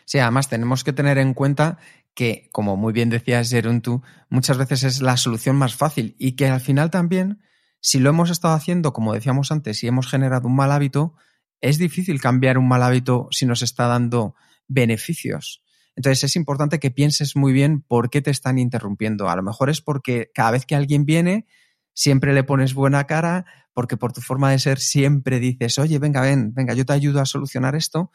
Sí, 0.06 0.20
además 0.20 0.50
tenemos 0.50 0.84
que 0.84 0.94
tener 0.94 1.18
en 1.18 1.34
cuenta 1.34 1.80
que, 2.16 2.50
como 2.52 2.78
muy 2.78 2.94
bien 2.94 3.10
decías, 3.10 3.50
Jeruntu, 3.50 4.02
muchas 4.30 4.58
veces 4.58 4.84
es 4.84 5.02
la 5.02 5.18
solución 5.18 5.58
más 5.58 5.76
fácil 5.76 6.16
y 6.18 6.32
que 6.32 6.48
al 6.48 6.62
final 6.62 6.90
también, 6.90 7.42
si 7.82 8.00
lo 8.00 8.10
hemos 8.10 8.32
estado 8.32 8.56
haciendo, 8.56 8.94
como 8.94 9.14
decíamos 9.14 9.52
antes, 9.52 9.78
si 9.78 9.88
hemos 9.88 10.08
generado 10.08 10.48
un 10.48 10.56
mal 10.56 10.72
hábito, 10.72 11.16
es 11.62 11.78
difícil 11.78 12.22
cambiar 12.22 12.58
un 12.58 12.68
mal 12.68 12.82
hábito 12.82 13.28
si 13.32 13.46
nos 13.46 13.62
está 13.62 13.88
dando 13.88 14.34
beneficios. 14.68 15.62
Entonces 15.96 16.24
es 16.24 16.36
importante 16.36 16.80
que 16.80 16.92
pienses 16.92 17.36
muy 17.36 17.54
bien 17.54 17.82
por 17.82 18.10
qué 18.10 18.22
te 18.22 18.32
están 18.32 18.60
interrumpiendo. 18.60 19.30
A 19.30 19.36
lo 19.36 19.44
mejor 19.44 19.70
es 19.70 19.82
porque 19.82 20.32
cada 20.34 20.52
vez 20.52 20.66
que 20.66 20.76
alguien 20.76 21.06
viene, 21.06 21.46
siempre 21.94 22.34
le 22.34 22.44
pones 22.44 22.74
buena 22.74 23.08
cara, 23.08 23.46
porque 23.74 23.98
por 23.98 24.14
tu 24.14 24.22
forma 24.22 24.52
de 24.52 24.60
ser 24.60 24.80
siempre 24.80 25.40
dices, 25.40 25.80
oye, 25.80 26.00
venga, 26.00 26.22
ven, 26.22 26.54
venga, 26.54 26.74
yo 26.74 26.86
te 26.86 26.94
ayudo 26.94 27.22
a 27.22 27.26
solucionar 27.26 27.76
esto. 27.76 28.12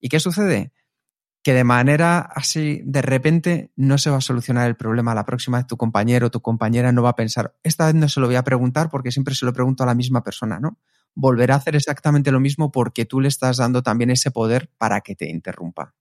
¿Y 0.00 0.08
qué 0.08 0.20
sucede? 0.20 0.72
Que 1.42 1.54
de 1.54 1.64
manera 1.64 2.20
así, 2.20 2.80
de 2.84 3.02
repente, 3.02 3.72
no 3.76 3.98
se 3.98 4.10
va 4.10 4.18
a 4.18 4.20
solucionar 4.20 4.68
el 4.68 4.76
problema. 4.76 5.14
La 5.14 5.26
próxima 5.26 5.58
vez 5.58 5.66
tu 5.66 5.76
compañero 5.76 6.28
o 6.28 6.30
tu 6.30 6.40
compañera 6.40 6.92
no 6.92 7.02
va 7.02 7.10
a 7.10 7.16
pensar, 7.16 7.54
esta 7.62 7.86
vez 7.86 7.94
no 7.94 8.08
se 8.08 8.20
lo 8.20 8.26
voy 8.26 8.36
a 8.36 8.44
preguntar 8.44 8.90
porque 8.90 9.10
siempre 9.10 9.34
se 9.34 9.44
lo 9.44 9.52
pregunto 9.52 9.82
a 9.82 9.86
la 9.86 9.94
misma 9.94 10.22
persona, 10.22 10.60
¿no? 10.60 10.78
Volverá 11.14 11.54
a 11.54 11.58
hacer 11.58 11.76
exactamente 11.76 12.30
lo 12.30 12.40
mismo 12.40 12.70
porque 12.70 13.04
tú 13.04 13.20
le 13.20 13.28
estás 13.28 13.56
dando 13.56 13.82
también 13.82 14.10
ese 14.10 14.30
poder 14.30 14.70
para 14.78 15.00
que 15.00 15.16
te 15.16 15.28
interrumpa. 15.28 15.94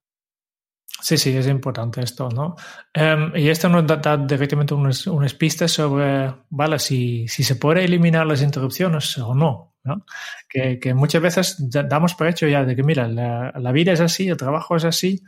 Sí, 1.01 1.17
sí, 1.17 1.35
es 1.35 1.47
importante 1.47 2.01
esto, 2.01 2.29
¿no? 2.29 2.55
Em, 2.93 3.35
y 3.35 3.49
esto 3.49 3.67
nos 3.67 3.87
da, 3.87 4.17
directamente 4.17 4.75
unas, 4.75 5.07
unas, 5.07 5.33
pistas 5.33 5.71
sobre, 5.71 6.31
vale, 6.49 6.77
si, 6.77 7.27
si 7.27 7.43
se 7.43 7.55
puede 7.55 7.83
eliminar 7.83 8.27
las 8.27 8.43
interrupciones 8.43 9.17
o 9.17 9.33
no, 9.33 9.70
¿no? 9.83 10.05
Que, 10.47 10.79
que, 10.79 10.93
muchas 10.93 11.21
veces 11.21 11.55
damos 11.59 12.15
por 12.15 12.27
hecho 12.27 12.47
ya 12.47 12.63
de 12.63 12.75
que, 12.75 12.83
mira, 12.83 13.07
la, 13.07 13.51
la 13.55 13.71
vida 13.71 13.93
es 13.93 14.01
así, 14.01 14.27
el 14.27 14.37
trabajo 14.37 14.75
es 14.75 14.85
así, 14.85 15.23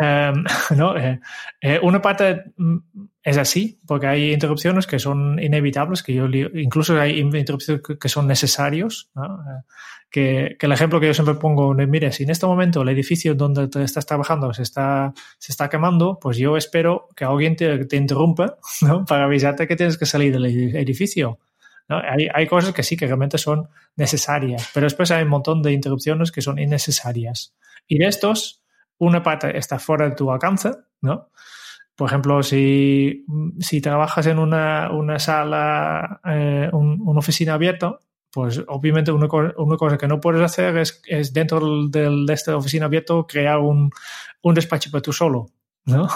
um, 0.00 0.44
¿no? 0.76 0.96
Eh, 0.96 1.20
eh, 1.60 1.80
una 1.82 2.00
parte 2.00 2.52
mm, 2.56 2.76
es 3.22 3.38
así, 3.38 3.80
porque 3.86 4.06
hay 4.06 4.32
interrupciones 4.32 4.86
que 4.86 4.98
son 4.98 5.38
inevitables, 5.38 6.02
que 6.02 6.14
yo 6.14 6.26
incluso 6.26 6.98
hay 7.00 7.20
interrupciones 7.20 7.82
que, 8.00 8.08
son 8.08 8.26
necesarios, 8.26 9.10
¿no? 9.14 9.24
Eh, 9.24 9.62
que, 10.10 10.56
que, 10.58 10.66
el 10.66 10.72
ejemplo 10.72 11.00
que 11.00 11.06
yo 11.06 11.14
siempre 11.14 11.36
pongo, 11.36 11.72
mire, 11.74 12.12
si 12.12 12.24
en 12.24 12.30
este 12.30 12.46
momento 12.46 12.82
el 12.82 12.88
edificio 12.90 13.34
donde 13.34 13.68
te 13.68 13.82
estás 13.82 14.04
trabajando 14.04 14.52
se 14.52 14.62
está, 14.62 15.14
se 15.38 15.52
está 15.52 15.70
quemando, 15.70 16.18
pues 16.20 16.36
yo 16.36 16.56
espero 16.56 17.08
que 17.16 17.24
alguien 17.24 17.56
te, 17.56 17.86
te 17.86 17.96
interrumpa 17.96 18.58
¿no? 18.82 19.04
para 19.06 19.24
avisarte 19.24 19.66
que 19.66 19.76
tienes 19.76 19.96
que 19.96 20.06
salir 20.06 20.32
del 20.32 20.46
edificio. 20.76 21.38
Hay, 21.88 22.28
hay, 22.32 22.46
cosas 22.46 22.72
que 22.72 22.82
sí, 22.82 22.96
que 22.96 23.06
realmente 23.06 23.38
son 23.38 23.68
necesarias, 23.96 24.70
pero 24.72 24.84
después 24.84 25.10
hay 25.10 25.24
un 25.24 25.28
montón 25.28 25.62
de 25.62 25.72
interrupciones 25.72 26.32
que 26.32 26.40
son 26.40 26.58
innecesarias. 26.58 27.54
Y 27.86 27.98
de 27.98 28.06
estos, 28.06 28.62
una 28.98 29.22
parte 29.22 29.56
está 29.58 29.78
fuera 29.78 30.08
de 30.08 30.14
tu 30.14 30.30
alcance, 30.30 30.70
¿no? 31.00 31.30
Por 31.94 32.08
ejemplo, 32.08 32.42
si, 32.42 33.26
si 33.58 33.80
trabajas 33.80 34.26
en 34.26 34.38
una, 34.38 34.90
una 34.92 35.18
sala, 35.18 36.20
eh, 36.24 36.70
una 36.72 37.18
oficina 37.18 37.54
abierta, 37.54 37.98
pues 38.32 38.62
obviamente 38.66 39.12
una, 39.12 39.28
una, 39.58 39.76
cosa 39.76 39.98
que 39.98 40.08
no 40.08 40.18
puedes 40.18 40.40
hacer 40.40 40.78
es, 40.78 41.02
es 41.06 41.34
dentro 41.34 41.86
del, 41.88 42.24
de 42.24 42.32
esta 42.32 42.56
oficina 42.56 42.86
abierta 42.86 43.14
crear 43.28 43.58
un, 43.58 43.90
un 44.40 44.54
despacho 44.54 44.90
para 44.90 45.02
tú 45.02 45.12
solo. 45.12 45.50
¿No? 45.84 46.08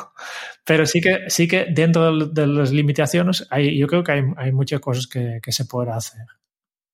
Pero 0.65 0.87
sí 0.87 1.01
que, 1.01 1.29
sí 1.29 1.49
que 1.49 1.67
dentro 1.71 2.27
de 2.27 2.47
las 2.47 2.73
limitaciones 2.73 3.47
hay, 3.51 3.79
yo 3.79 3.87
creo 3.87 4.05
que 4.05 4.13
hay, 4.13 4.23
hay 4.37 4.53
muchas 4.53 4.81
cosas 4.81 5.07
que, 5.07 5.41
que, 5.43 5.53
se 5.53 5.65
puede 5.65 5.91
hacer. 5.91 6.27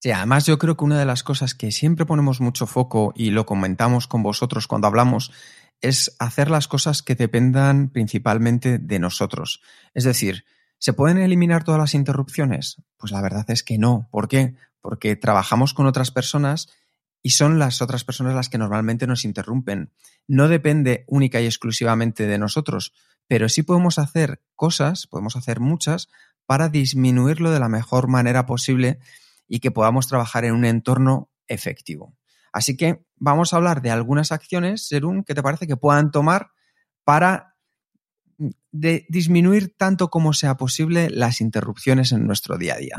Sí, 0.01 0.11
además 0.11 0.47
yo 0.47 0.59
creo 0.59 0.77
que 0.77 0.85
una 0.85 0.99
de 0.99 1.07
las 1.07 1.23
cosas 1.23 1.55
que 1.55 1.71
siempre 1.71 2.07
ponemos 2.07 2.41
mucho 2.41 2.67
foco 2.67 3.13
y 3.15 3.31
lo 3.31 3.47
comentamos 3.47 4.09
con 4.09 4.23
vosotros 4.23 4.67
cuando 4.67 4.89
hablamos 4.89 5.33
es 5.81 6.17
hacer 6.19 6.51
las 6.51 6.69
cosas 6.69 7.03
que 7.03 7.15
dependan 7.15 7.91
principalmente 7.91 8.79
de 8.79 8.99
nosotros. 8.99 9.61
Es 9.95 10.05
decir, 10.05 10.45
¿se 10.79 10.93
pueden 10.93 11.19
eliminar 11.19 11.65
todas 11.65 11.81
las 11.81 11.95
interrupciones? 11.95 12.83
Pues 12.97 13.13
la 13.13 13.21
verdad 13.21 13.45
es 13.51 13.63
que 13.63 13.79
no. 13.79 14.09
¿Por 14.11 14.29
qué? 14.29 14.55
Porque 14.81 15.17
trabajamos 15.17 15.75
con 15.75 15.87
otras 15.87 16.11
personas 16.11 16.69
y 17.23 17.31
son 17.31 17.59
las 17.59 17.81
otras 17.81 18.05
personas 18.05 18.35
las 18.35 18.49
que 18.49 18.59
normalmente 18.59 19.07
nos 19.07 19.25
interrumpen. 19.25 19.93
No 20.27 20.49
depende 20.49 21.05
única 21.07 21.41
y 21.41 21.47
exclusivamente 21.47 22.27
de 22.27 22.39
nosotros, 22.39 22.93
pero 23.29 23.49
sí 23.49 23.63
podemos 23.63 23.99
hacer 23.99 24.43
cosas, 24.57 25.07
podemos 25.07 25.37
hacer 25.37 25.61
muchas, 25.61 26.09
para 26.47 26.69
disminuirlo 26.69 27.51
de 27.51 27.61
la 27.61 27.69
mejor 27.69 28.09
manera 28.09 28.45
posible 28.47 28.99
y 29.49 29.61
que 29.61 29.71
podamos 29.71 30.09
trabajar 30.09 30.45
en 30.45 30.55
un 30.55 30.65
entorno 30.65 31.31
efectivo. 31.47 32.17
Así 32.53 32.77
que 32.77 33.07
vamos 33.17 33.53
a 33.53 33.57
hablar 33.57 33.81
de 33.81 33.91
algunas 33.91 34.33
acciones, 34.33 34.87
Serún, 34.87 35.25
que 35.25 35.35
te 35.35 35.43
parece 35.43 35.67
que 35.67 35.77
puedan 35.77 36.11
tomar 36.11 36.51
para 37.05 37.57
disminuir 38.73 39.77
tanto 39.77 40.11
como 40.11 40.33
sea 40.33 40.57
posible 40.57 41.09
las 41.11 41.41
interrupciones 41.41 42.13
en 42.13 42.27
nuestro 42.27 42.59
día 42.59 42.75
a 42.75 42.79
día. 42.79 42.99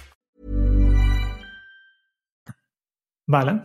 Vale. 3.31 3.61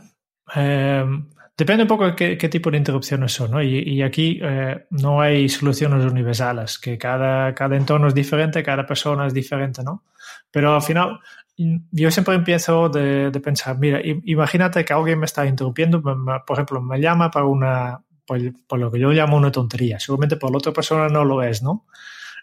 Um, 0.55 1.29
Depende 1.57 1.85
un 1.85 1.89
poco 1.89 2.05
de 2.05 2.15
qué, 2.15 2.37
qué, 2.37 2.51
tipo 2.51 2.71
de 2.71 2.77
interrupciones 2.77 3.33
son, 3.33 3.51
¿no? 3.53 3.63
Y, 3.63 3.79
y 3.79 4.03
aquí 4.03 4.39
eh, 4.43 4.87
no 4.91 5.23
hay 5.23 5.49
soluciones 5.49 6.05
universales, 6.05 6.79
que 6.79 6.99
cada, 6.99 7.55
cada 7.55 7.77
entorno 7.77 8.09
es 8.09 8.15
diferente, 8.15 8.63
cada 8.63 8.85
persona 8.85 9.27
es 9.27 9.33
diferente, 9.33 9.83
¿no? 9.83 10.05
Pero 10.51 10.75
al 10.75 10.83
final, 10.83 11.19
yo 11.57 12.11
siempre 12.11 12.35
empiezo 12.35 12.91
de, 12.91 13.31
de 13.31 13.41
pensar, 13.41 13.79
mira, 13.79 14.01
imagínate 14.03 14.85
que 14.85 14.93
alguien 14.93 15.19
me 15.19 15.25
está 15.25 15.47
interrumpiendo, 15.47 16.03
por 16.03 16.57
ejemplo, 16.57 16.83
me 16.83 17.01
llama 17.01 17.31
para 17.31 17.47
una, 17.47 18.03
por, 18.27 18.39
por, 18.67 18.79
lo 18.79 18.91
que 18.91 18.99
yo 18.99 19.11
llamo 19.13 19.39
una 19.39 19.51
tontería, 19.51 19.99
seguramente 19.99 20.37
por 20.37 20.51
la 20.51 20.59
otra 20.59 20.75
persona 20.75 21.09
no 21.09 21.25
lo 21.25 21.43
es, 21.43 21.63
¿no? 21.63 21.87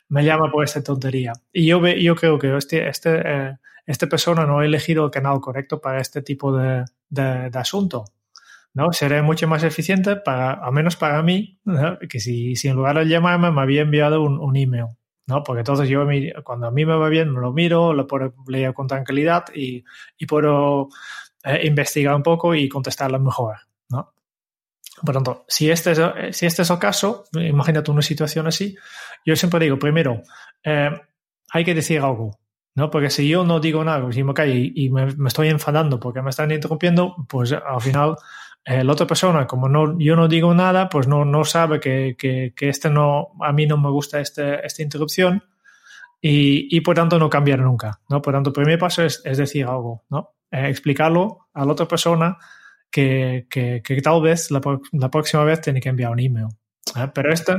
Me 0.09 0.25
llama 0.25 0.51
por 0.51 0.63
esta 0.63 0.81
tontería. 0.81 1.33
Y 1.51 1.67
yo, 1.67 1.85
yo 1.87 2.15
creo 2.15 2.39
que 2.39 2.57
este, 2.57 2.87
este, 2.89 3.21
eh, 3.23 3.57
esta 3.85 4.07
persona 4.07 4.45
no 4.45 4.59
ha 4.59 4.65
elegido 4.65 5.05
el 5.05 5.11
canal 5.11 5.39
correcto 5.39 5.81
para 5.81 5.99
este 5.99 6.21
tipo 6.21 6.55
de, 6.55 6.85
de, 7.09 7.51
asunto. 7.53 8.05
¿no? 8.73 8.91
Seré 8.93 9.21
mucho 9.21 9.47
más 9.47 9.63
eficiente, 9.63 10.15
para, 10.15 10.53
al 10.53 10.71
menos 10.71 10.95
para 10.95 11.21
mí, 11.21 11.59
que 12.09 12.19
si, 12.19 12.55
si, 12.55 12.67
en 12.69 12.75
lugar 12.75 12.97
de 12.97 13.07
llamarme 13.07 13.51
me 13.51 13.61
había 13.61 13.81
enviado 13.81 14.21
un, 14.21 14.39
un 14.39 14.55
email. 14.55 14.87
¿no? 15.27 15.43
Porque 15.43 15.59
entonces 15.59 15.87
yo, 15.89 16.05
cuando 16.43 16.67
a 16.67 16.71
mí 16.71 16.85
me 16.85 16.95
va 16.95 17.09
bien, 17.09 17.31
me 17.33 17.39
lo 17.39 17.53
miro, 17.53 17.93
lo 17.93 18.07
puedo 18.07 18.33
leer 18.47 18.73
con 18.73 18.87
tranquilidad 18.87 19.45
y, 19.53 19.83
y 20.17 20.25
puedo 20.25 20.89
eh, 21.43 21.61
investigar 21.65 22.15
un 22.15 22.23
poco 22.23 22.55
y 22.55 22.67
contestarlo 22.67 23.19
mejor. 23.19 23.57
¿no? 23.89 24.13
Por 25.05 25.13
tanto, 25.13 25.45
si 25.47 25.69
este, 25.69 25.91
es, 25.91 26.37
si 26.37 26.45
este 26.45 26.61
es 26.63 26.69
el 26.69 26.79
caso, 26.79 27.25
imagínate 27.33 27.91
una 27.91 28.01
situación 28.01 28.47
así, 28.47 28.75
yo 29.25 29.35
siempre 29.35 29.59
digo, 29.61 29.79
primero, 29.79 30.21
eh, 30.63 30.89
hay 31.51 31.63
que 31.63 31.75
decir 31.75 31.99
algo. 31.99 32.39
¿No? 32.75 32.89
Porque 32.89 33.09
si 33.09 33.27
yo 33.27 33.43
no 33.43 33.59
digo 33.59 33.83
nada, 33.83 34.11
si 34.11 34.23
me 34.23 34.33
callo 34.33 34.53
y, 34.53 34.73
y 34.75 34.89
me, 34.89 35.07
me, 35.15 35.27
estoy 35.27 35.49
enfadando 35.49 35.99
porque 35.99 36.21
me 36.21 36.29
están 36.29 36.51
interrumpiendo, 36.51 37.15
pues 37.27 37.51
al 37.51 37.81
final 37.81 38.15
eh, 38.65 38.83
la 38.83 38.93
otra 38.93 39.05
persona, 39.05 39.45
como 39.45 39.67
no, 39.67 39.97
yo 39.99 40.15
no 40.15 40.27
digo 40.27 40.53
nada, 40.53 40.87
pues 40.89 41.07
no, 41.07 41.25
no 41.25 41.43
sabe 41.43 41.79
que, 41.79 42.15
que, 42.17 42.53
que, 42.55 42.69
este 42.69 42.89
no, 42.89 43.31
a 43.41 43.51
mí 43.51 43.67
no 43.67 43.77
me 43.77 43.89
gusta 43.89 44.19
este, 44.19 44.65
esta 44.65 44.81
interrupción 44.81 45.43
y, 46.21 46.75
y, 46.75 46.81
por 46.81 46.95
tanto 46.95 47.19
no 47.19 47.29
cambiar 47.29 47.59
nunca, 47.59 47.99
¿no? 48.07 48.21
Por 48.21 48.33
tanto, 48.33 48.51
el 48.51 48.53
primer 48.53 48.79
paso 48.79 49.03
es, 49.03 49.21
es 49.25 49.37
decir 49.37 49.65
algo, 49.65 50.05
¿no? 50.09 50.35
Eh, 50.49 50.69
explicarlo 50.69 51.49
a 51.53 51.65
la 51.65 51.73
otra 51.73 51.87
persona 51.87 52.37
que, 52.89 53.47
que, 53.49 53.81
que 53.83 54.01
tal 54.01 54.21
vez 54.21 54.49
la, 54.49 54.61
la, 54.93 55.11
próxima 55.11 55.43
vez 55.43 55.59
tiene 55.59 55.81
que 55.81 55.89
enviar 55.89 56.11
un 56.11 56.19
email. 56.19 56.47
¿eh? 56.95 57.09
Pero 57.13 57.33
esto 57.33 57.57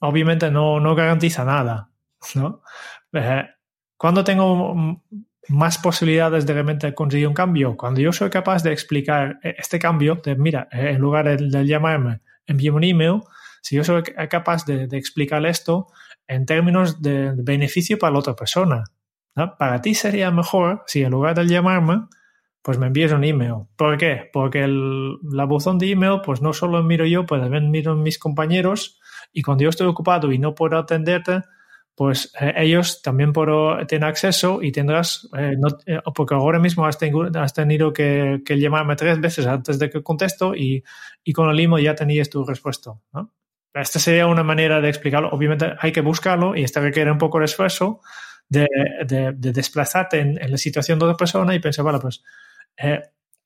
obviamente 0.00 0.50
no, 0.50 0.80
no 0.80 0.94
garantiza 0.96 1.44
nada, 1.44 1.90
¿no? 2.34 2.62
Eh, 4.00 4.02
cuando 4.02 4.24
tengo 4.24 5.02
más 5.48 5.78
posibilidades 5.78 6.46
de 6.46 6.52
realmente 6.54 6.94
conseguir 6.94 7.28
un 7.28 7.34
cambio. 7.34 7.76
Cuando 7.76 8.00
yo 8.00 8.12
soy 8.12 8.30
capaz 8.30 8.62
de 8.62 8.72
explicar 8.72 9.38
este 9.42 9.78
cambio, 9.78 10.20
de 10.24 10.36
mira, 10.36 10.68
en 10.70 10.98
lugar 10.98 11.26
de, 11.26 11.48
de 11.48 11.66
llamarme, 11.66 12.20
envíame 12.46 12.76
un 12.76 12.84
email, 12.84 13.20
si 13.62 13.76
yo 13.76 13.84
soy 13.84 14.02
capaz 14.02 14.64
de, 14.64 14.86
de 14.86 14.96
explicar 14.96 15.44
esto 15.46 15.88
en 16.26 16.46
términos 16.46 17.02
de, 17.02 17.34
de, 17.34 17.42
beneficio 17.42 17.98
para 17.98 18.12
la 18.12 18.18
otra 18.20 18.34
persona. 18.34 18.84
¿no? 19.34 19.56
Para 19.58 19.82
ti 19.82 19.94
sería 19.94 20.30
mejor 20.30 20.82
si 20.86 21.02
en 21.02 21.10
lugar 21.10 21.34
de 21.34 21.46
llamarme, 21.46 22.06
pues 22.62 22.78
me 22.78 22.86
envíes 22.86 23.12
un 23.12 23.24
email. 23.24 23.66
¿Por 23.76 23.98
qué? 23.98 24.30
Porque 24.32 24.62
el, 24.62 25.16
la 25.22 25.44
buzón 25.44 25.78
de 25.78 25.90
email, 25.90 26.20
pues 26.24 26.42
no 26.42 26.52
solo 26.52 26.82
miro 26.82 27.06
yo, 27.06 27.26
pues 27.26 27.42
también 27.42 27.70
miro 27.70 27.96
mis 27.96 28.18
compañeros 28.18 29.00
y 29.32 29.42
cuando 29.42 29.64
yo 29.64 29.70
estoy 29.70 29.86
ocupado 29.88 30.32
y 30.32 30.38
no 30.38 30.54
puedo 30.54 30.78
atenderte, 30.78 31.42
pues 31.94 32.32
eh, 32.40 32.54
ellos 32.56 33.02
también 33.02 33.32
por, 33.32 33.86
tienen 33.86 34.08
acceso 34.08 34.62
y 34.62 34.72
tendrás, 34.72 35.28
eh, 35.36 35.54
eh, 35.86 35.98
porque 36.14 36.34
ahora 36.34 36.58
mismo 36.58 36.86
has, 36.86 36.98
ten, 36.98 37.14
has 37.36 37.52
tenido 37.52 37.92
que, 37.92 38.40
que, 38.44 38.58
llamarme 38.58 38.96
tres 38.96 39.20
veces 39.20 39.46
antes 39.46 39.78
de 39.78 39.90
que 39.90 40.02
contesto 40.02 40.54
y, 40.54 40.82
con 41.34 41.50
el 41.50 41.56
limo 41.56 41.78
ya 41.78 41.94
tenías 41.94 42.30
tu 42.30 42.44
respuesta. 42.44 42.92
¿no? 43.12 43.34
Esta 43.74 43.98
sería 43.98 44.26
una 44.26 44.42
manera 44.42 44.80
de 44.80 44.88
explicarlo. 44.88 45.28
Obviamente 45.30 45.74
hay 45.78 45.92
que 45.92 46.00
buscarlo 46.00 46.56
y 46.56 46.64
esto 46.64 46.80
requiere 46.80 47.12
un 47.12 47.18
poco 47.18 47.38
de 47.38 47.44
esfuerzo 47.44 48.00
de, 48.48 48.66
de, 49.06 49.32
de 49.36 49.52
desplazarte 49.52 50.20
en, 50.20 50.50
la 50.50 50.56
situación 50.56 50.98
de 50.98 51.04
otra 51.04 51.16
persona 51.16 51.54
y 51.54 51.60
pensar, 51.60 51.84
vale, 51.84 51.98
pues, 51.98 52.24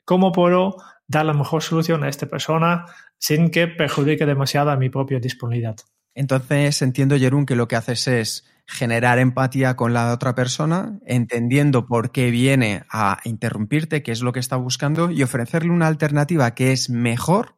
¿cómo 0.05 0.31
puedo 0.31 0.77
dar 1.07 1.27
la 1.27 1.35
mejor 1.35 1.63
solución 1.63 2.05
a 2.05 2.09
esta 2.09 2.27
persona 2.27 2.87
sin 3.19 3.51
que 3.51 3.67
perjudique 3.67 4.25
demasiado 4.27 4.71
a 4.71 4.77
mi 4.77 4.91
propia 4.91 5.19
disponibilidad? 5.19 5.77
Entonces 6.15 6.81
entiendo, 6.83 7.17
Jerún, 7.19 7.47
que 7.47 7.57
lo 7.57 7.69
que 7.69 7.77
haces 7.77 8.07
es 8.09 8.45
generar 8.67 9.19
empatía 9.19 9.77
con 9.77 9.93
la 9.93 10.13
otra 10.13 10.35
persona, 10.35 10.99
entendiendo 11.07 11.87
por 11.87 12.13
qué 12.13 12.31
viene 12.31 12.85
a 12.91 13.21
interrumpirte, 13.25 14.03
qué 14.03 14.13
es 14.13 14.23
lo 14.23 14.33
que 14.33 14.41
está 14.41 14.57
buscando, 14.57 15.11
y 15.11 15.23
ofrecerle 15.23 15.71
una 15.71 15.87
alternativa 15.87 16.55
que 16.55 16.73
es 16.73 16.89
mejor 16.89 17.57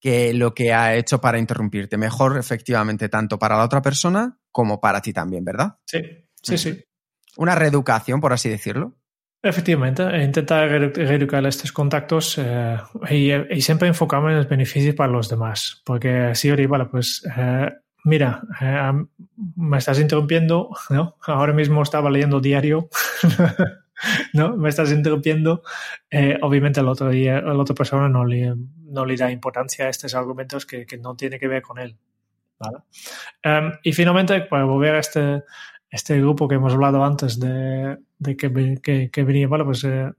que 0.00 0.34
lo 0.34 0.52
que 0.52 0.72
ha 0.72 0.96
hecho 0.96 1.20
para 1.20 1.38
interrumpirte. 1.38 1.96
Mejor, 1.96 2.36
efectivamente, 2.36 3.08
tanto 3.08 3.38
para 3.38 3.56
la 3.56 3.64
otra 3.64 3.80
persona 3.80 4.38
como 4.50 4.80
para 4.80 5.00
ti 5.00 5.12
también, 5.12 5.44
¿verdad? 5.44 5.78
Sí, 5.86 6.00
sí, 6.42 6.58
sí. 6.58 6.84
Una 7.36 7.54
reeducación, 7.54 8.20
por 8.20 8.32
así 8.32 8.48
decirlo. 8.48 8.98
Efectivamente, 9.44 10.04
intentar 10.22 10.68
reeducar 10.68 11.44
estos 11.46 11.72
contactos 11.72 12.38
eh, 12.38 12.78
y, 13.10 13.32
y, 13.32 13.60
siempre 13.60 13.88
enfocarme 13.88 14.30
en 14.30 14.36
los 14.36 14.48
beneficios 14.48 14.94
para 14.94 15.10
los 15.10 15.28
demás, 15.28 15.82
porque 15.84 16.32
si 16.36 16.48
ahora, 16.48 16.66
vale, 16.68 16.84
pues 16.86 17.26
eh, 17.36 17.68
mira, 18.04 18.42
eh, 18.60 18.92
me 19.56 19.78
estás 19.78 19.98
interrumpiendo, 19.98 20.70
¿no? 20.90 21.16
Ahora 21.26 21.52
mismo 21.52 21.82
estaba 21.82 22.10
leyendo 22.10 22.40
diario, 22.40 22.88
¿no? 24.32 24.56
Me 24.56 24.68
estás 24.68 24.90
interrumpiendo, 24.92 25.62
eh, 26.10 26.38
obviamente 26.42 26.80
el 26.80 26.88
otro 26.88 27.10
día, 27.10 27.40
la 27.40 27.54
otra 27.54 27.74
persona 27.74 28.08
no 28.08 28.24
le, 28.24 28.54
no 28.84 29.04
le 29.04 29.16
da 29.16 29.30
importancia 29.30 29.86
a 29.86 29.88
estos 29.88 30.14
argumentos 30.14 30.66
que, 30.66 30.86
que 30.86 30.98
no 30.98 31.14
tiene 31.16 31.38
que 31.38 31.48
ver 31.48 31.62
con 31.62 31.78
él. 31.78 31.96
¿vale? 32.58 32.78
Um, 33.44 33.72
y 33.82 33.92
finalmente, 33.92 34.40
para 34.42 34.64
volver 34.64 34.94
a 34.94 34.98
este, 35.00 35.42
este 35.92 36.18
grupo 36.18 36.48
que 36.48 36.54
hemos 36.54 36.72
hablado 36.72 37.04
antes 37.04 37.38
de, 37.38 37.98
de 38.18 38.36
que, 38.36 39.10
que, 39.12 39.24
venía, 39.24 39.46
bueno, 39.46 39.66
pues 39.66 39.84
uh, 39.84 40.14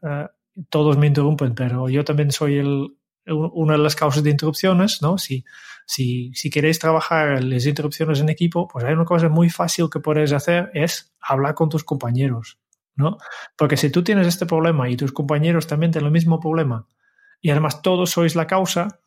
todos 0.70 0.98
me 1.00 1.08
interrumpen, 1.08 1.56
pero 1.56 1.90
yo 1.90 2.06
también 2.06 2.32
soy 2.32 2.60
el, 2.60 2.96
una 3.26 3.74
de 3.74 3.80
las 3.80 3.96
causas 3.96 4.24
de 4.24 4.30
interrupciones, 4.30 5.02
¿no? 5.02 5.18
Si, 5.18 5.44
si, 5.88 6.32
si 6.36 6.52
queréis 6.52 6.78
trabajar 6.78 7.44
las 7.44 7.66
interrupciones 7.66 8.20
en 8.20 8.30
equipo, 8.30 8.68
pues 8.68 8.86
hay 8.86 8.94
una 8.94 9.04
cosa 9.04 9.30
muy 9.30 9.50
fácil 9.50 9.90
que 9.92 10.00
podéis 10.00 10.32
hacer, 10.32 10.70
es 10.76 11.12
hablar 11.20 11.56
con 11.56 11.70
tus 11.70 11.84
compañeros, 11.84 12.60
¿no? 12.96 13.18
Porque 13.58 13.76
si 13.76 13.90
tú 13.90 14.04
tienes 14.04 14.28
este 14.28 14.46
problema 14.46 14.88
y 14.92 14.96
tus 14.96 15.12
compañeros 15.12 15.66
también 15.66 15.92
tienen 15.92 16.06
el 16.06 16.14
mismo 16.14 16.40
problema, 16.40 16.86
y 17.42 17.50
además 17.50 17.82
todos 17.82 18.12
sois 18.12 18.36
la 18.36 18.46
causa, 18.46 19.00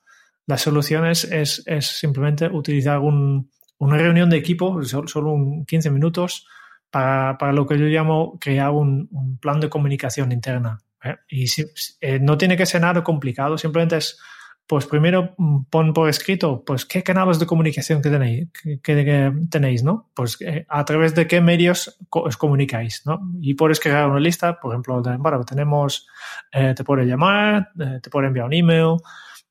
la 0.47 0.59
solución 0.59 1.07
es, 1.07 1.23
es, 1.23 1.63
es 1.67 1.87
simplemente 1.87 2.49
utilizar 2.49 2.99
un, 2.99 3.51
una 3.79 3.97
reunión 3.97 4.31
de 4.31 4.37
equipo, 4.37 4.83
solo, 4.85 5.33
un 5.33 5.65
15 5.65 5.91
minutos, 5.91 6.47
para, 6.91 7.37
para, 7.39 7.53
lo 7.53 7.67
que 7.67 7.79
yo 7.79 7.87
llamo 7.87 8.39
crear 8.41 8.71
un, 8.71 9.09
un 9.11 9.39
plan 9.39 9.61
de 9.61 9.69
comunicación 9.69 10.33
interna. 10.33 10.79
¿eh? 11.03 11.17
Y 11.29 11.49
si, 11.49 11.65
eh, 12.01 12.19
no 12.21 12.39
tiene 12.39 12.57
que 12.57 12.67
ser 12.67 12.81
nada 12.81 13.03
complicado, 13.05 13.59
simplemente 13.59 13.97
es, 13.97 14.19
pues 14.67 14.87
primero 14.87 15.35
mm, 15.37 15.65
pon 15.71 15.93
por 15.93 16.09
escrito, 16.09 16.65
pues 16.65 16.85
qué 16.85 17.03
canales 17.03 17.39
de 17.39 17.47
comunicación 17.47 18.03
que 18.03 18.11
tenéis, 18.11 18.49
que, 18.53 18.81
que 18.81 19.33
tenéis 19.51 19.83
¿no? 19.83 20.11
Pues 20.15 20.41
eh, 20.41 20.67
a 20.69 20.85
través 20.85 21.15
de 21.15 21.27
qué 21.27 21.41
medios 21.41 21.99
os 22.11 22.37
comunicáis, 22.37 23.03
¿no? 23.07 23.21
Y 23.41 23.55
puedes 23.55 23.79
crear 23.79 24.09
una 24.09 24.21
lista, 24.21 24.59
por 24.59 24.73
ejemplo, 24.73 25.01
de, 25.03 25.17
bueno, 25.17 25.45
tenemos, 25.45 26.07
eh, 26.53 26.75
te 26.77 26.83
puede 26.83 27.05
llamar, 27.07 27.71
eh, 27.79 28.01
te 28.03 28.11
puede 28.11 28.27
enviar 28.27 28.47
un 28.47 28.55
email, 28.55 28.97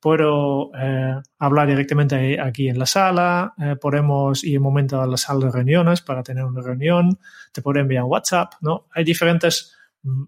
puedo 0.06 0.70
eh, 0.78 1.20
hablar 1.40 1.66
directamente 1.66 2.40
aquí 2.40 2.68
en 2.68 2.78
la 2.78 2.86
sala, 2.86 3.54
eh, 3.58 3.74
podemos 3.74 4.44
ir 4.44 4.58
un 4.58 4.62
momento 4.62 5.02
a 5.02 5.06
la 5.08 5.16
sala 5.16 5.46
de 5.46 5.50
reuniones 5.50 6.00
para 6.00 6.22
tener 6.22 6.44
una 6.44 6.62
reunión, 6.62 7.18
te 7.52 7.60
puedo 7.60 7.80
enviar 7.80 8.04
un 8.04 8.12
WhatsApp, 8.12 8.52
¿no? 8.60 8.86
Hay 8.94 9.02
diferentes 9.02 9.76
mm, 10.04 10.22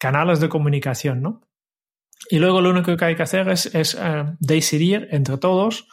canales 0.00 0.40
de 0.40 0.48
comunicación, 0.48 1.22
¿no? 1.22 1.42
Y 2.28 2.40
luego 2.40 2.60
lo 2.60 2.70
único 2.70 2.96
que 2.96 3.04
hay 3.04 3.14
que 3.14 3.22
hacer 3.22 3.48
es, 3.50 3.72
es 3.72 3.94
eh, 3.94 4.24
decidir 4.40 5.06
entre 5.12 5.38
todos 5.38 5.86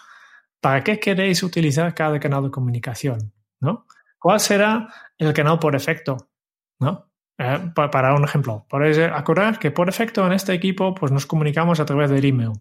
para 0.60 0.84
qué 0.84 1.00
queréis 1.00 1.44
utilizar 1.44 1.94
cada 1.94 2.20
canal 2.20 2.46
de 2.46 2.50
comunicación, 2.50 3.34
¿no? 3.60 3.86
¿Cuál 4.18 4.40
será 4.40 4.92
el 5.20 5.32
canal 5.34 5.60
por 5.60 5.74
defecto, 5.74 6.32
¿no? 6.80 7.12
Eh, 7.38 7.72
para, 7.76 8.16
un 8.16 8.24
ejemplo, 8.24 8.66
podéis 8.68 8.98
acordar 8.98 9.60
que 9.60 9.70
por 9.70 9.86
defecto 9.86 10.26
en 10.26 10.34
este 10.34 10.54
equipo 10.54 10.96
pues 10.96 11.12
nos 11.12 11.28
comunicamos 11.28 11.80
a 11.80 11.86
través 11.86 12.10
del 12.10 12.26
email. 12.26 12.54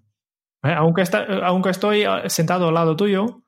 ¿Eh? 0.63 0.73
Aunque, 0.73 1.03
está, 1.03 1.25
aunque 1.45 1.71
estoy 1.71 2.05
sentado 2.27 2.69
al 2.69 2.75
lado 2.75 2.97
tuyo, 2.97 3.43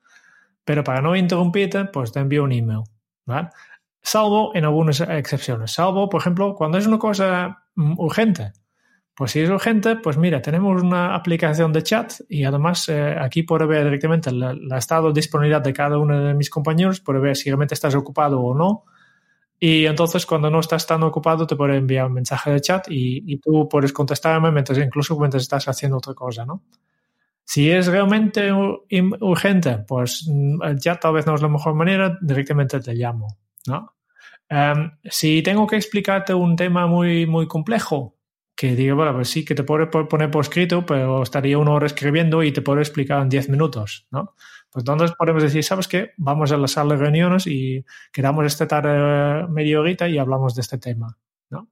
pero 0.64 0.84
para 0.84 1.00
no 1.00 1.16
interrumpirte, 1.16 1.86
pues 1.86 2.12
te 2.12 2.20
envío 2.20 2.44
un 2.44 2.52
email. 2.52 2.82
¿vale? 3.24 3.48
Salvo 4.02 4.54
en 4.54 4.64
algunas 4.64 5.00
excepciones. 5.00 5.72
Salvo, 5.72 6.08
por 6.08 6.20
ejemplo, 6.20 6.54
cuando 6.54 6.78
es 6.78 6.86
una 6.86 6.98
cosa 6.98 7.64
mm, 7.74 7.98
urgente. 7.98 8.52
Pues 9.14 9.32
si 9.32 9.40
es 9.40 9.50
urgente, 9.50 9.96
pues 9.96 10.16
mira, 10.16 10.40
tenemos 10.40 10.82
una 10.82 11.14
aplicación 11.14 11.72
de 11.72 11.82
chat 11.82 12.12
y 12.28 12.44
además 12.44 12.88
eh, 12.88 13.16
aquí 13.18 13.42
puedo 13.42 13.66
ver 13.66 13.84
directamente 13.84 14.30
el, 14.30 14.70
estado 14.76 15.08
de 15.08 15.14
disponibilidad 15.14 15.60
de 15.60 15.72
cada 15.72 15.98
uno 15.98 16.22
de 16.22 16.34
mis 16.34 16.50
compañeros, 16.50 17.00
puedo 17.00 17.20
ver 17.20 17.34
si 17.34 17.50
realmente 17.50 17.74
estás 17.74 17.94
ocupado 17.96 18.40
o 18.40 18.54
no. 18.54 18.84
Y 19.58 19.86
entonces 19.86 20.24
cuando 20.24 20.50
no 20.50 20.60
estás 20.60 20.86
tan 20.86 21.02
ocupado 21.02 21.46
te 21.46 21.56
puedo 21.56 21.74
enviar 21.74 22.06
un 22.06 22.12
mensaje 22.12 22.52
de 22.52 22.60
chat 22.60 22.86
y, 22.90 23.24
y 23.26 23.38
tú 23.38 23.68
puedes 23.68 23.92
contestarme 23.92 24.52
mientras, 24.52 24.78
incluso 24.78 25.18
mientras 25.18 25.42
estás 25.42 25.66
haciendo 25.66 25.96
otra 25.96 26.14
cosa, 26.14 26.46
¿no? 26.46 26.62
Si 27.50 27.71
es 27.71 27.87
realmente 27.87 28.52
urgente, 28.52 29.78
pues 29.78 30.28
el 30.62 30.78
chat 30.78 31.00
tal 31.00 31.14
vez 31.14 31.26
no 31.26 31.35
es 31.35 31.40
la 31.40 31.49
mejor 31.49 31.73
manera, 31.75 32.19
directamente 32.21 32.78
te 32.78 32.93
llamo, 32.93 33.38
¿no? 33.67 33.95
Um, 34.50 34.90
si 35.05 35.43
tengo 35.43 35.67
que 35.67 35.76
explicarte 35.76 36.35
un 36.35 36.57
tema 36.57 36.87
muy, 36.87 37.25
muy 37.25 37.49
complejo, 37.49 38.19
que 38.55 38.76
digo, 38.76 38.97
bueno, 38.97 39.15
pues 39.15 39.30
sí, 39.30 39.47
que 39.47 39.54
te 39.54 39.63
puedo 39.63 39.89
poner 39.89 40.30
por 40.30 40.43
escrito, 40.43 40.84
pero 40.84 41.23
estaría 41.23 41.56
una 41.56 41.71
hora 41.71 41.87
escribiendo 41.87 42.43
y 42.43 42.52
te 42.52 42.61
puedo 42.61 42.80
explicar 42.80 43.23
en 43.23 43.30
10 43.30 43.49
minutos, 43.49 44.06
¿no? 44.11 44.34
Pues 44.71 44.82
entonces 44.82 45.17
podemos 45.17 45.43
decir, 45.43 45.65
¿sabes 45.65 45.89
qué? 45.89 46.11
Vamos 46.19 46.52
a 46.52 46.58
la 46.58 46.69
sala 46.69 46.97
de 46.97 47.00
reuniones 47.00 47.47
y 47.47 47.82
quedamos 48.13 48.45
esta 48.45 48.69
tarde 48.69 49.49
media 49.49 49.80
horita 49.80 50.06
y 50.06 50.19
hablamos 50.19 50.54
de 50.54 50.61
este 50.61 50.76
tema, 50.76 51.17
¿no? 51.49 51.71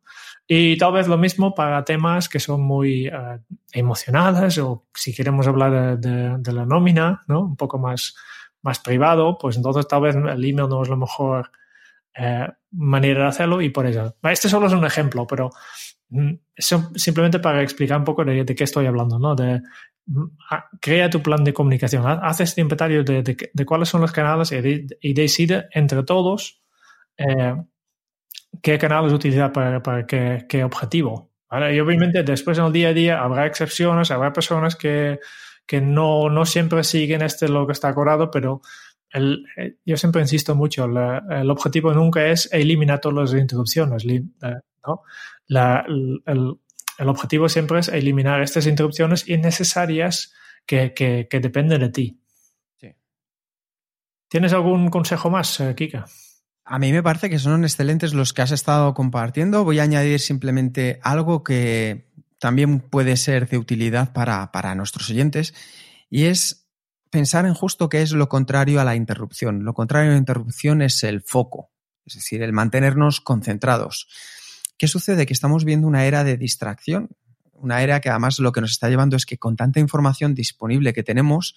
Y 0.49 0.79
tal 0.79 0.93
vez 0.93 1.09
lo 1.09 1.19
mismo 1.19 1.55
para 1.55 1.85
temas 1.85 2.29
que 2.29 2.39
son 2.39 2.63
muy 2.63 3.09
uh, 3.09 3.41
emocionales 3.73 4.59
o 4.59 4.87
si 4.95 5.13
queremos 5.13 5.47
hablar 5.49 5.99
de, 5.99 6.37
de, 6.39 6.53
la 6.53 6.65
nómina, 6.65 7.23
¿no? 7.27 7.41
Un 7.41 7.57
poco 7.57 7.79
más, 7.79 8.15
más 8.63 8.79
privado, 8.79 9.37
pues 9.39 9.57
entonces 9.57 9.89
tal 9.89 10.03
vez 10.03 10.15
el 10.15 10.45
email 10.45 10.69
no 10.69 10.83
es 10.83 10.89
la 10.89 10.97
mejor 10.97 11.51
eh, 12.15 12.47
manera 12.71 13.23
de 13.23 13.29
hacerlo 13.29 13.61
y 13.61 13.71
por 13.71 13.87
eso. 13.87 14.15
Este 14.23 14.49
solo 14.49 14.69
es 14.69 14.73
un 14.73 14.85
ejemplo, 14.85 15.27
pero 15.27 15.51
eso 16.55 16.91
simplemente 16.95 17.41
para 17.41 17.63
explicar 17.63 17.99
un 17.99 18.05
poco 18.05 18.25
de, 18.25 18.45
de 18.45 18.55
qué 18.55 18.65
estoy 18.65 18.87
hablando, 18.87 19.19
¿no? 19.19 19.35
De, 19.35 19.61
crea 20.81 21.11
tu 21.11 21.21
plan 21.21 21.43
de 21.43 21.53
comunicación, 21.53 22.05
haz 22.07 22.41
este 22.41 22.61
inventario 22.61 23.03
de, 23.03 23.37
cuáles 23.67 23.89
son 23.89 24.01
los 24.01 24.13
canales 24.13 24.53
y, 24.53 24.87
y 25.01 25.13
decide 25.13 25.67
entre 25.73 26.05
todos 26.05 26.63
eh, 27.19 27.57
qué 28.63 28.79
canales 28.79 29.13
utilizar 29.13 29.53
para, 29.53 29.83
para 29.83 30.07
qué, 30.07 30.47
qué 30.49 30.65
objetivo. 30.65 31.31
¿vale? 31.49 31.75
Y 31.75 31.81
obviamente 31.81 32.23
después 32.23 32.59
en 32.59 32.65
el 32.65 32.73
día 32.73 32.89
a 32.89 32.93
día 32.93 33.21
habrá 33.21 33.47
excepciones, 33.47 34.11
habrá 34.11 34.33
personas 34.33 34.77
que, 34.77 35.19
que 35.67 35.81
no, 35.81 36.31
no 36.31 36.47
siempre 36.47 36.85
siguen 36.85 37.23
este 37.23 37.49
lo 37.49 37.67
que 37.67 37.73
está 37.73 37.89
acordado, 37.89 38.31
pero 38.31 38.61
el, 39.11 39.45
yo 39.85 39.97
siempre 39.97 40.23
insisto 40.23 40.55
mucho, 40.55 40.87
la, 40.89 41.25
el 41.31 41.51
objetivo 41.51 41.93
nunca 41.93 42.27
es 42.27 42.49
eliminar 42.53 43.01
todas 43.01 43.33
las 43.33 43.41
interrupciones, 43.41 44.05
¿no? 44.05 45.03
La, 45.49 45.85
el, 45.87 46.23
el, 46.99 47.09
objetivo 47.09 47.49
siempre 47.49 47.81
es 47.81 47.89
eliminar 47.89 48.43
estas 48.43 48.67
interrupciones 48.67 49.29
innecesarias 49.29 50.35
que, 50.67 50.93
que, 50.93 51.29
que 51.31 51.41
dependen 51.41 51.81
de 51.81 51.89
ti. 51.89 52.21
Sí. 52.81 52.93
¿Tienes 54.29 54.53
algún 54.53 54.89
consejo 54.89 55.31
más, 55.31 55.61
eh, 55.61 55.75
Kika? 55.77 56.07
A 56.69 56.81
mí 56.81 56.93
me 56.93 57.03
parece 57.03 57.31
que 57.31 57.39
son 57.39 57.63
excelentes 57.63 58.13
los 58.13 58.33
que 58.33 58.43
has 58.43 58.51
estado 58.51 58.93
compartiendo. 58.93 59.63
Voy 59.63 59.79
a 59.79 59.85
añadir 59.85 60.19
simplemente 60.19 60.99
algo 61.05 61.45
que 61.45 62.11
también 62.41 62.81
puede 62.81 63.17
ser 63.17 63.49
de 63.49 63.57
utilidad 63.57 64.13
para, 64.13 64.51
para 64.51 64.75
nuestros 64.75 65.09
oyentes 65.09 65.55
y 66.11 66.25
es 66.25 66.67
pensar 67.09 67.47
en 67.47 67.55
justo 67.55 67.89
qué 67.89 68.03
es 68.03 68.11
lo 68.11 68.29
contrario 68.29 68.81
a 68.81 68.85
la 68.85 68.97
interrupción. 68.97 69.65
Lo 69.65 69.75
contrario 69.75 70.11
a 70.11 70.15
la 70.15 70.19
interrupción 70.19 70.83
es 70.83 71.05
el 71.05 71.23
foco, 71.23 71.71
es 72.05 72.15
decir, 72.15 72.43
el 72.43 72.53
mantenernos 72.53 73.21
concentrados. 73.21 74.09
¿Qué 74.77 74.89
sucede? 74.89 75.25
Que 75.25 75.35
estamos 75.35 75.65
viendo 75.65 75.87
una 75.87 76.05
era 76.05 76.25
de 76.25 76.37
distracción, 76.37 77.11
una 77.53 77.81
era 77.81 78.01
que 78.01 78.11
además 78.11 78.41
lo 78.41 78.51
que 78.51 78.61
nos 78.61 78.73
está 78.73 78.89
llevando 78.89 79.17
es 79.17 79.25
que 79.25 79.39
con 79.39 79.55
tanta 79.55 79.79
información 79.79 80.35
disponible 80.35 80.93
que 80.93 81.05
tenemos, 81.05 81.55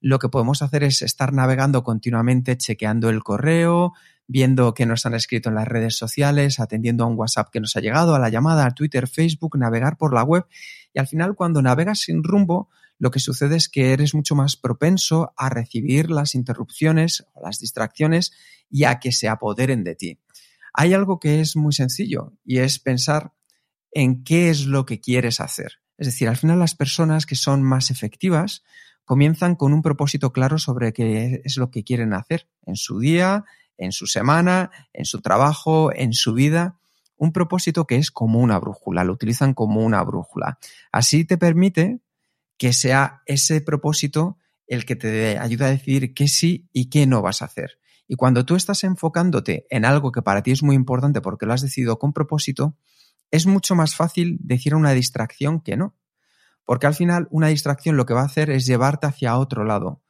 lo 0.00 0.20
que 0.20 0.28
podemos 0.28 0.62
hacer 0.62 0.84
es 0.84 1.02
estar 1.02 1.32
navegando 1.32 1.82
continuamente, 1.82 2.56
chequeando 2.56 3.10
el 3.10 3.22
correo, 3.24 3.92
viendo 4.32 4.72
qué 4.72 4.86
nos 4.86 5.04
han 5.04 5.12
escrito 5.12 5.50
en 5.50 5.56
las 5.56 5.68
redes 5.68 5.96
sociales, 5.96 6.58
atendiendo 6.58 7.04
a 7.04 7.06
un 7.06 7.18
WhatsApp 7.18 7.50
que 7.52 7.60
nos 7.60 7.76
ha 7.76 7.80
llegado, 7.80 8.14
a 8.14 8.18
la 8.18 8.30
llamada, 8.30 8.64
a 8.64 8.70
Twitter, 8.70 9.06
Facebook, 9.06 9.58
navegar 9.58 9.98
por 9.98 10.14
la 10.14 10.22
web. 10.22 10.46
Y 10.94 10.98
al 10.98 11.06
final, 11.06 11.34
cuando 11.34 11.60
navegas 11.60 12.00
sin 12.00 12.24
rumbo, 12.24 12.70
lo 12.98 13.10
que 13.10 13.20
sucede 13.20 13.56
es 13.56 13.68
que 13.68 13.92
eres 13.92 14.14
mucho 14.14 14.34
más 14.34 14.56
propenso 14.56 15.34
a 15.36 15.50
recibir 15.50 16.10
las 16.10 16.34
interrupciones 16.34 17.26
o 17.34 17.44
las 17.44 17.58
distracciones 17.58 18.32
y 18.70 18.84
a 18.84 19.00
que 19.00 19.12
se 19.12 19.28
apoderen 19.28 19.84
de 19.84 19.96
ti. 19.96 20.18
Hay 20.72 20.94
algo 20.94 21.20
que 21.20 21.40
es 21.40 21.54
muy 21.54 21.74
sencillo 21.74 22.32
y 22.42 22.58
es 22.58 22.78
pensar 22.78 23.34
en 23.90 24.24
qué 24.24 24.48
es 24.48 24.64
lo 24.64 24.86
que 24.86 24.98
quieres 24.98 25.40
hacer. 25.40 25.82
Es 25.98 26.06
decir, 26.06 26.28
al 26.28 26.38
final 26.38 26.58
las 26.58 26.74
personas 26.74 27.26
que 27.26 27.36
son 27.36 27.62
más 27.62 27.90
efectivas 27.90 28.62
comienzan 29.04 29.56
con 29.56 29.74
un 29.74 29.82
propósito 29.82 30.32
claro 30.32 30.58
sobre 30.58 30.94
qué 30.94 31.42
es 31.44 31.58
lo 31.58 31.70
que 31.70 31.84
quieren 31.84 32.14
hacer 32.14 32.48
en 32.64 32.76
su 32.76 32.98
día, 32.98 33.44
en 33.78 33.92
su 33.92 34.06
semana, 34.06 34.70
en 34.92 35.04
su 35.04 35.20
trabajo, 35.20 35.92
en 35.94 36.12
su 36.12 36.34
vida. 36.34 36.78
Un 37.16 37.32
propósito 37.32 37.86
que 37.86 37.96
es 37.96 38.10
como 38.10 38.40
una 38.40 38.58
brújula, 38.58 39.04
lo 39.04 39.12
utilizan 39.12 39.54
como 39.54 39.80
una 39.80 40.02
brújula. 40.02 40.58
Así 40.90 41.24
te 41.24 41.38
permite 41.38 42.00
que 42.58 42.72
sea 42.72 43.22
ese 43.26 43.60
propósito 43.60 44.38
el 44.66 44.84
que 44.84 44.96
te 44.96 45.38
ayuda 45.38 45.66
a 45.66 45.70
decidir 45.70 46.14
qué 46.14 46.28
sí 46.28 46.68
y 46.72 46.88
qué 46.90 47.06
no 47.06 47.22
vas 47.22 47.42
a 47.42 47.46
hacer. 47.46 47.78
Y 48.08 48.16
cuando 48.16 48.44
tú 48.44 48.56
estás 48.56 48.84
enfocándote 48.84 49.66
en 49.70 49.84
algo 49.84 50.12
que 50.12 50.22
para 50.22 50.42
ti 50.42 50.50
es 50.50 50.62
muy 50.62 50.76
importante 50.76 51.20
porque 51.20 51.46
lo 51.46 51.52
has 51.52 51.62
decidido 51.62 51.98
con 51.98 52.12
propósito, 52.12 52.76
es 53.30 53.46
mucho 53.46 53.74
más 53.74 53.96
fácil 53.96 54.38
decir 54.40 54.74
una 54.74 54.92
distracción 54.92 55.60
que 55.60 55.76
no. 55.76 55.96
Porque 56.64 56.86
al 56.86 56.94
final 56.94 57.26
una 57.30 57.48
distracción 57.48 57.96
lo 57.96 58.06
que 58.06 58.14
va 58.14 58.22
a 58.22 58.26
hacer 58.26 58.50
es 58.50 58.66
llevarte 58.66 59.06
hacia 59.06 59.36
otro 59.38 59.64
lado. 59.64 60.02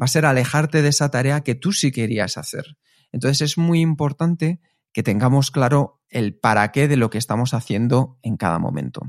Va 0.00 0.04
a 0.04 0.08
ser 0.08 0.24
alejarte 0.24 0.80
de 0.80 0.88
esa 0.88 1.10
tarea 1.10 1.42
que 1.42 1.54
tú 1.54 1.72
sí 1.72 1.92
querías 1.92 2.36
hacer. 2.38 2.78
Entonces 3.12 3.40
es 3.42 3.58
muy 3.58 3.80
importante 3.80 4.60
que 4.92 5.02
tengamos 5.02 5.50
claro 5.50 6.00
el 6.08 6.34
para 6.34 6.72
qué 6.72 6.88
de 6.88 6.96
lo 6.96 7.10
que 7.10 7.18
estamos 7.18 7.54
haciendo 7.54 8.18
en 8.22 8.36
cada 8.36 8.58
momento. 8.58 9.02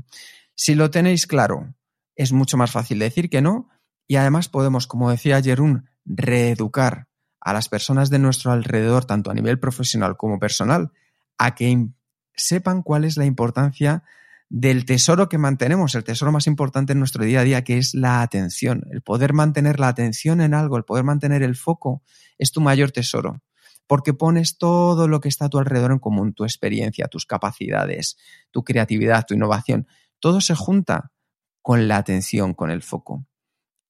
Si 0.54 0.74
lo 0.74 0.90
tenéis 0.90 1.26
claro, 1.26 1.74
es 2.14 2.32
mucho 2.32 2.56
más 2.56 2.70
fácil 2.70 2.98
decir 2.98 3.30
que 3.30 3.42
no 3.42 3.68
Y 4.06 4.16
además 4.16 4.48
podemos, 4.48 4.86
como 4.86 5.10
decía 5.10 5.40
Jerún, 5.40 5.88
reeducar 6.04 7.08
a 7.40 7.52
las 7.52 7.68
personas 7.68 8.10
de 8.10 8.18
nuestro 8.18 8.52
alrededor, 8.52 9.04
tanto 9.04 9.30
a 9.30 9.34
nivel 9.34 9.58
profesional 9.58 10.16
como 10.16 10.38
personal, 10.38 10.92
a 11.38 11.54
que 11.54 11.88
sepan 12.34 12.82
cuál 12.82 13.04
es 13.04 13.16
la 13.16 13.24
importancia 13.24 14.04
del 14.48 14.84
tesoro 14.84 15.28
que 15.28 15.38
mantenemos, 15.38 15.94
el 15.94 16.04
tesoro 16.04 16.30
más 16.30 16.46
importante 16.46 16.92
en 16.92 16.98
nuestro 16.98 17.24
día 17.24 17.40
a 17.40 17.44
día, 17.44 17.64
que 17.64 17.78
es 17.78 17.94
la 17.94 18.20
atención. 18.20 18.84
El 18.90 19.00
poder 19.00 19.32
mantener 19.32 19.80
la 19.80 19.88
atención 19.88 20.40
en 20.40 20.52
algo, 20.52 20.76
el 20.76 20.84
poder 20.84 21.04
mantener 21.04 21.42
el 21.42 21.56
foco, 21.56 22.02
es 22.38 22.52
tu 22.52 22.60
mayor 22.60 22.90
tesoro, 22.90 23.40
porque 23.86 24.14
pones 24.14 24.58
todo 24.58 25.08
lo 25.08 25.20
que 25.20 25.28
está 25.28 25.46
a 25.46 25.48
tu 25.48 25.58
alrededor 25.58 25.92
en 25.92 25.98
común, 25.98 26.32
tu 26.34 26.44
experiencia, 26.44 27.08
tus 27.08 27.26
capacidades, 27.26 28.16
tu 28.50 28.64
creatividad, 28.64 29.24
tu 29.26 29.34
innovación, 29.34 29.86
todo 30.20 30.40
se 30.40 30.54
junta 30.54 31.12
con 31.60 31.88
la 31.88 31.96
atención, 31.96 32.54
con 32.54 32.70
el 32.70 32.82
foco. 32.82 33.26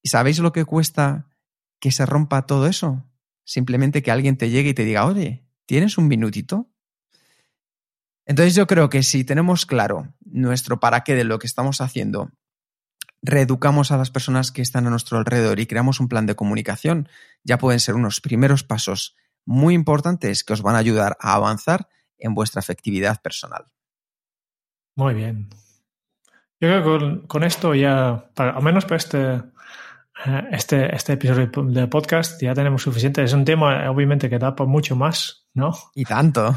¿Y 0.02 0.08
sabéis 0.08 0.38
lo 0.38 0.52
que 0.52 0.64
cuesta 0.64 1.28
que 1.80 1.92
se 1.92 2.06
rompa 2.06 2.46
todo 2.46 2.66
eso? 2.66 3.04
Simplemente 3.44 4.02
que 4.02 4.10
alguien 4.10 4.36
te 4.36 4.50
llegue 4.50 4.70
y 4.70 4.74
te 4.74 4.84
diga, 4.84 5.06
oye, 5.06 5.46
¿tienes 5.66 5.98
un 5.98 6.08
minutito? 6.08 6.70
Entonces 8.26 8.54
yo 8.54 8.66
creo 8.66 8.88
que 8.88 9.02
si 9.02 9.24
tenemos 9.24 9.66
claro 9.66 10.14
nuestro 10.24 10.80
para 10.80 11.02
qué 11.02 11.14
de 11.14 11.24
lo 11.24 11.38
que 11.38 11.46
estamos 11.46 11.80
haciendo, 11.80 12.30
reeducamos 13.20 13.90
a 13.92 13.96
las 13.96 14.10
personas 14.10 14.52
que 14.52 14.62
están 14.62 14.86
a 14.86 14.90
nuestro 14.90 15.18
alrededor 15.18 15.60
y 15.60 15.66
creamos 15.66 16.00
un 16.00 16.08
plan 16.08 16.26
de 16.26 16.34
comunicación, 16.34 17.08
ya 17.44 17.58
pueden 17.58 17.80
ser 17.80 17.94
unos 17.94 18.20
primeros 18.20 18.64
pasos 18.64 19.16
muy 19.44 19.74
importantes 19.74 20.44
que 20.44 20.52
os 20.52 20.62
van 20.62 20.74
a 20.74 20.78
ayudar 20.78 21.16
a 21.20 21.34
avanzar 21.34 21.88
en 22.18 22.34
vuestra 22.34 22.60
efectividad 22.60 23.20
personal. 23.20 23.66
Muy 24.94 25.14
bien. 25.14 25.48
Yo 26.60 26.68
creo 26.68 26.82
que 27.22 27.26
con, 27.26 27.42
esto 27.42 27.74
ya, 27.74 28.30
al 28.36 28.62
menos 28.62 28.84
para 28.84 28.96
este, 28.96 29.34
eh, 30.26 30.48
este, 30.52 30.94
este 30.94 31.14
episodio 31.14 31.50
de 31.64 31.88
podcast 31.88 32.40
ya 32.40 32.54
tenemos 32.54 32.82
suficiente. 32.82 33.24
Es 33.24 33.32
un 33.32 33.44
tema, 33.44 33.90
obviamente, 33.90 34.30
que 34.30 34.38
da 34.38 34.54
por 34.54 34.68
mucho 34.68 34.94
más, 34.94 35.48
¿no? 35.54 35.72
Y 35.94 36.04
tanto. 36.04 36.54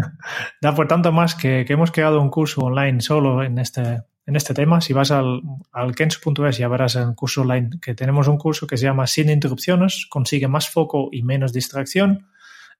da 0.60 0.74
por 0.74 0.86
tanto 0.86 1.12
más 1.12 1.34
que, 1.34 1.64
que, 1.64 1.72
hemos 1.72 1.90
creado 1.90 2.20
un 2.20 2.28
curso 2.28 2.60
online 2.60 3.00
solo 3.00 3.42
en 3.42 3.58
este, 3.58 4.02
en 4.28 4.36
este 4.36 4.52
tema. 4.52 4.82
Si 4.82 4.92
vas 4.92 5.10
al, 5.10 5.40
al 5.72 5.94
kenso.es 5.94 6.58
ya 6.58 6.68
verás 6.68 6.96
en 6.96 7.08
el 7.08 7.14
curso 7.14 7.40
online 7.40 7.70
que 7.80 7.94
tenemos 7.94 8.28
un 8.28 8.36
curso 8.36 8.66
que 8.66 8.76
se 8.76 8.84
llama 8.84 9.06
Sin 9.06 9.30
interrupciones, 9.30 10.06
consigue 10.08 10.48
más 10.48 10.68
foco 10.68 11.08
y 11.10 11.22
menos 11.22 11.54
distracción. 11.54 12.28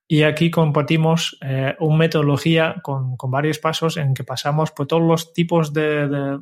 Y 0.07 0.23
aquí 0.23 0.51
compartimos 0.51 1.37
eh, 1.41 1.75
una 1.79 1.97
metodología 1.97 2.75
con, 2.83 3.17
con, 3.17 3.31
varios 3.31 3.57
pasos 3.57 3.97
en 3.97 4.13
que 4.13 4.23
pasamos 4.23 4.71
por 4.71 4.85
todos 4.85 5.01
los 5.01 5.33
tipos 5.33 5.73
de, 5.73 6.07
de 6.07 6.39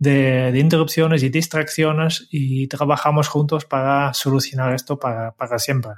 de, 0.00 0.52
de, 0.52 0.58
interrupciones 0.60 1.24
y 1.24 1.28
distracciones 1.28 2.28
y 2.30 2.68
trabajamos 2.68 3.26
juntos 3.26 3.64
para 3.64 4.14
solucionar 4.14 4.72
esto 4.72 5.00
para, 5.00 5.32
para 5.32 5.58
siempre. 5.58 5.94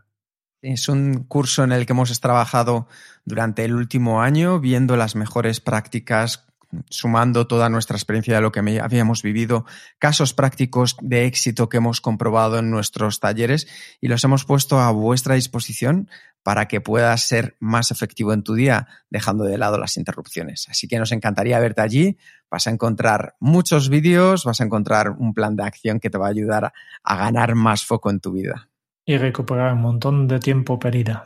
Es 0.62 0.88
un 0.88 1.24
curso 1.24 1.64
en 1.64 1.72
el 1.72 1.84
que 1.84 1.92
hemos 1.92 2.18
trabajado 2.18 2.88
durante 3.26 3.62
el 3.66 3.74
último 3.74 4.22
año 4.22 4.58
viendo 4.58 4.96
las 4.96 5.16
mejores 5.16 5.60
prácticas 5.60 6.49
sumando 6.88 7.46
toda 7.46 7.68
nuestra 7.68 7.96
experiencia 7.96 8.34
de 8.34 8.40
lo 8.40 8.52
que 8.52 8.60
habíamos 8.60 9.22
vivido, 9.22 9.64
casos 9.98 10.34
prácticos 10.34 10.96
de 11.00 11.26
éxito 11.26 11.68
que 11.68 11.78
hemos 11.78 12.00
comprobado 12.00 12.58
en 12.58 12.70
nuestros 12.70 13.20
talleres 13.20 13.66
y 14.00 14.08
los 14.08 14.22
hemos 14.24 14.44
puesto 14.44 14.78
a 14.78 14.90
vuestra 14.90 15.34
disposición 15.34 16.08
para 16.42 16.68
que 16.68 16.80
puedas 16.80 17.22
ser 17.22 17.56
más 17.60 17.90
efectivo 17.90 18.32
en 18.32 18.42
tu 18.42 18.54
día, 18.54 18.88
dejando 19.10 19.44
de 19.44 19.58
lado 19.58 19.78
las 19.78 19.96
interrupciones. 19.96 20.66
Así 20.70 20.88
que 20.88 20.98
nos 20.98 21.12
encantaría 21.12 21.58
verte 21.58 21.82
allí. 21.82 22.18
Vas 22.50 22.66
a 22.66 22.70
encontrar 22.70 23.34
muchos 23.40 23.88
vídeos, 23.88 24.44
vas 24.44 24.60
a 24.60 24.64
encontrar 24.64 25.10
un 25.10 25.34
plan 25.34 25.56
de 25.56 25.64
acción 25.64 26.00
que 26.00 26.10
te 26.10 26.18
va 26.18 26.26
a 26.26 26.30
ayudar 26.30 26.72
a 27.02 27.16
ganar 27.16 27.54
más 27.54 27.84
foco 27.84 28.10
en 28.10 28.20
tu 28.20 28.32
vida. 28.32 28.68
Y 29.04 29.18
recuperar 29.18 29.74
un 29.74 29.80
montón 29.80 30.28
de 30.28 30.38
tiempo 30.38 30.78
perdido. 30.78 31.22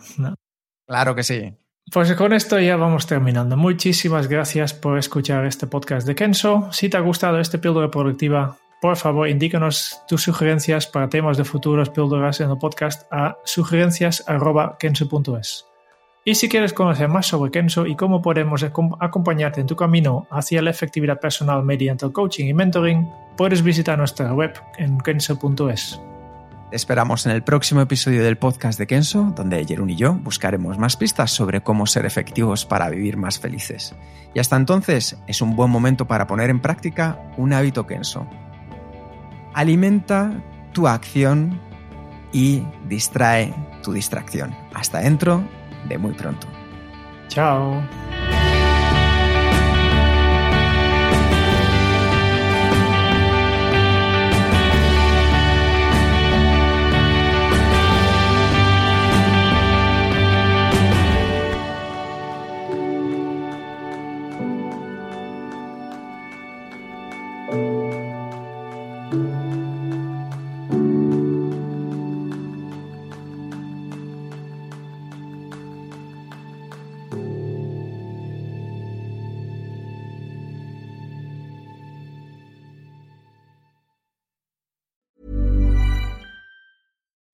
Claro 0.87 1.15
que 1.15 1.23
sí. 1.23 1.57
Pues 1.93 2.13
con 2.15 2.33
esto 2.33 2.59
ya 2.59 2.77
vamos 2.77 3.07
terminando. 3.07 3.57
Muchísimas 3.57 4.27
gracias 4.27 4.75
por 4.75 4.99
escuchar 4.99 5.47
este 5.47 5.67
podcast 5.67 6.07
de 6.07 6.15
Kenso. 6.15 6.69
Si 6.73 6.89
te 6.89 6.97
ha 6.97 7.01
gustado 7.01 7.39
este 7.39 7.59
píldora 7.59 7.91
productiva, 7.91 8.57
por 8.81 8.97
favor 8.97 9.29
indícanos 9.29 10.01
tus 10.09 10.23
sugerencias 10.23 10.87
para 10.87 11.09
temas 11.09 11.37
de 11.37 11.45
futuras 11.45 11.91
píldoras 11.91 12.41
en 12.41 12.51
el 12.51 12.59
podcast 12.59 13.07
a 13.13 13.37
sugerencias.kenso.es. 13.45 15.67
Y 16.27 16.37
si 16.37 16.49
quieres 16.49 16.73
conocer 16.73 17.09
más 17.09 17.27
sobre 17.27 17.51
Kenso 17.51 17.85
y 17.87 17.97
cómo 17.97 18.23
podemos 18.23 18.63
acompañarte 18.63 19.61
en 19.61 19.67
tu 19.67 19.77
camino 19.77 20.27
hacia 20.31 20.63
la 20.63 20.71
efectividad 20.71 21.21
personal 21.21 21.63
mediante 21.63 22.07
el 22.07 22.13
coaching 22.13 22.47
y 22.47 22.55
mentoring, 22.55 23.07
puedes 23.37 23.63
visitar 23.63 23.99
nuestra 23.99 24.33
web 24.33 24.55
en 24.79 24.97
kenso.es 24.99 26.01
esperamos 26.75 27.25
en 27.27 27.33
el 27.33 27.45
próximo 27.45 27.81
episodio 27.81 28.25
del 28.25 28.37
podcast 28.37 28.79
de 28.79 28.87
Kenso, 28.87 29.33
donde 29.37 29.65
Jerún 29.65 29.91
y 29.91 29.97
yo 29.97 30.15
buscaremos 30.15 30.77
más 30.77 30.97
pistas 30.97 31.31
sobre 31.31 31.63
cómo 31.63 31.87
ser 31.87 32.05
efectivos 32.05 32.67
para 32.67 32.91
vivir 32.91 33.17
más 33.17 33.39
felices. 33.39 33.95
Y 34.35 34.41
hasta 34.41 34.57
entonces 34.57 35.17
es 35.29 35.41
un 35.41 35.55
buen 35.55 35.71
momento 35.71 36.07
para 36.07 36.27
poner 36.27 36.51
en 36.51 36.61
práctica 36.61 37.19
un 37.37 37.53
hábito 37.53 37.87
Kenso. 37.87 38.27
Alimenta 39.55 40.33
tu 40.73 40.89
acción 40.89 41.61
y 42.33 42.65
distrae 42.89 43.55
tu 43.83 43.93
distracción. 43.93 44.55
Hasta 44.75 44.99
dentro 44.99 45.45
de 45.89 45.97
muy 45.99 46.13
pronto. 46.13 46.49
Chao. 47.29 47.81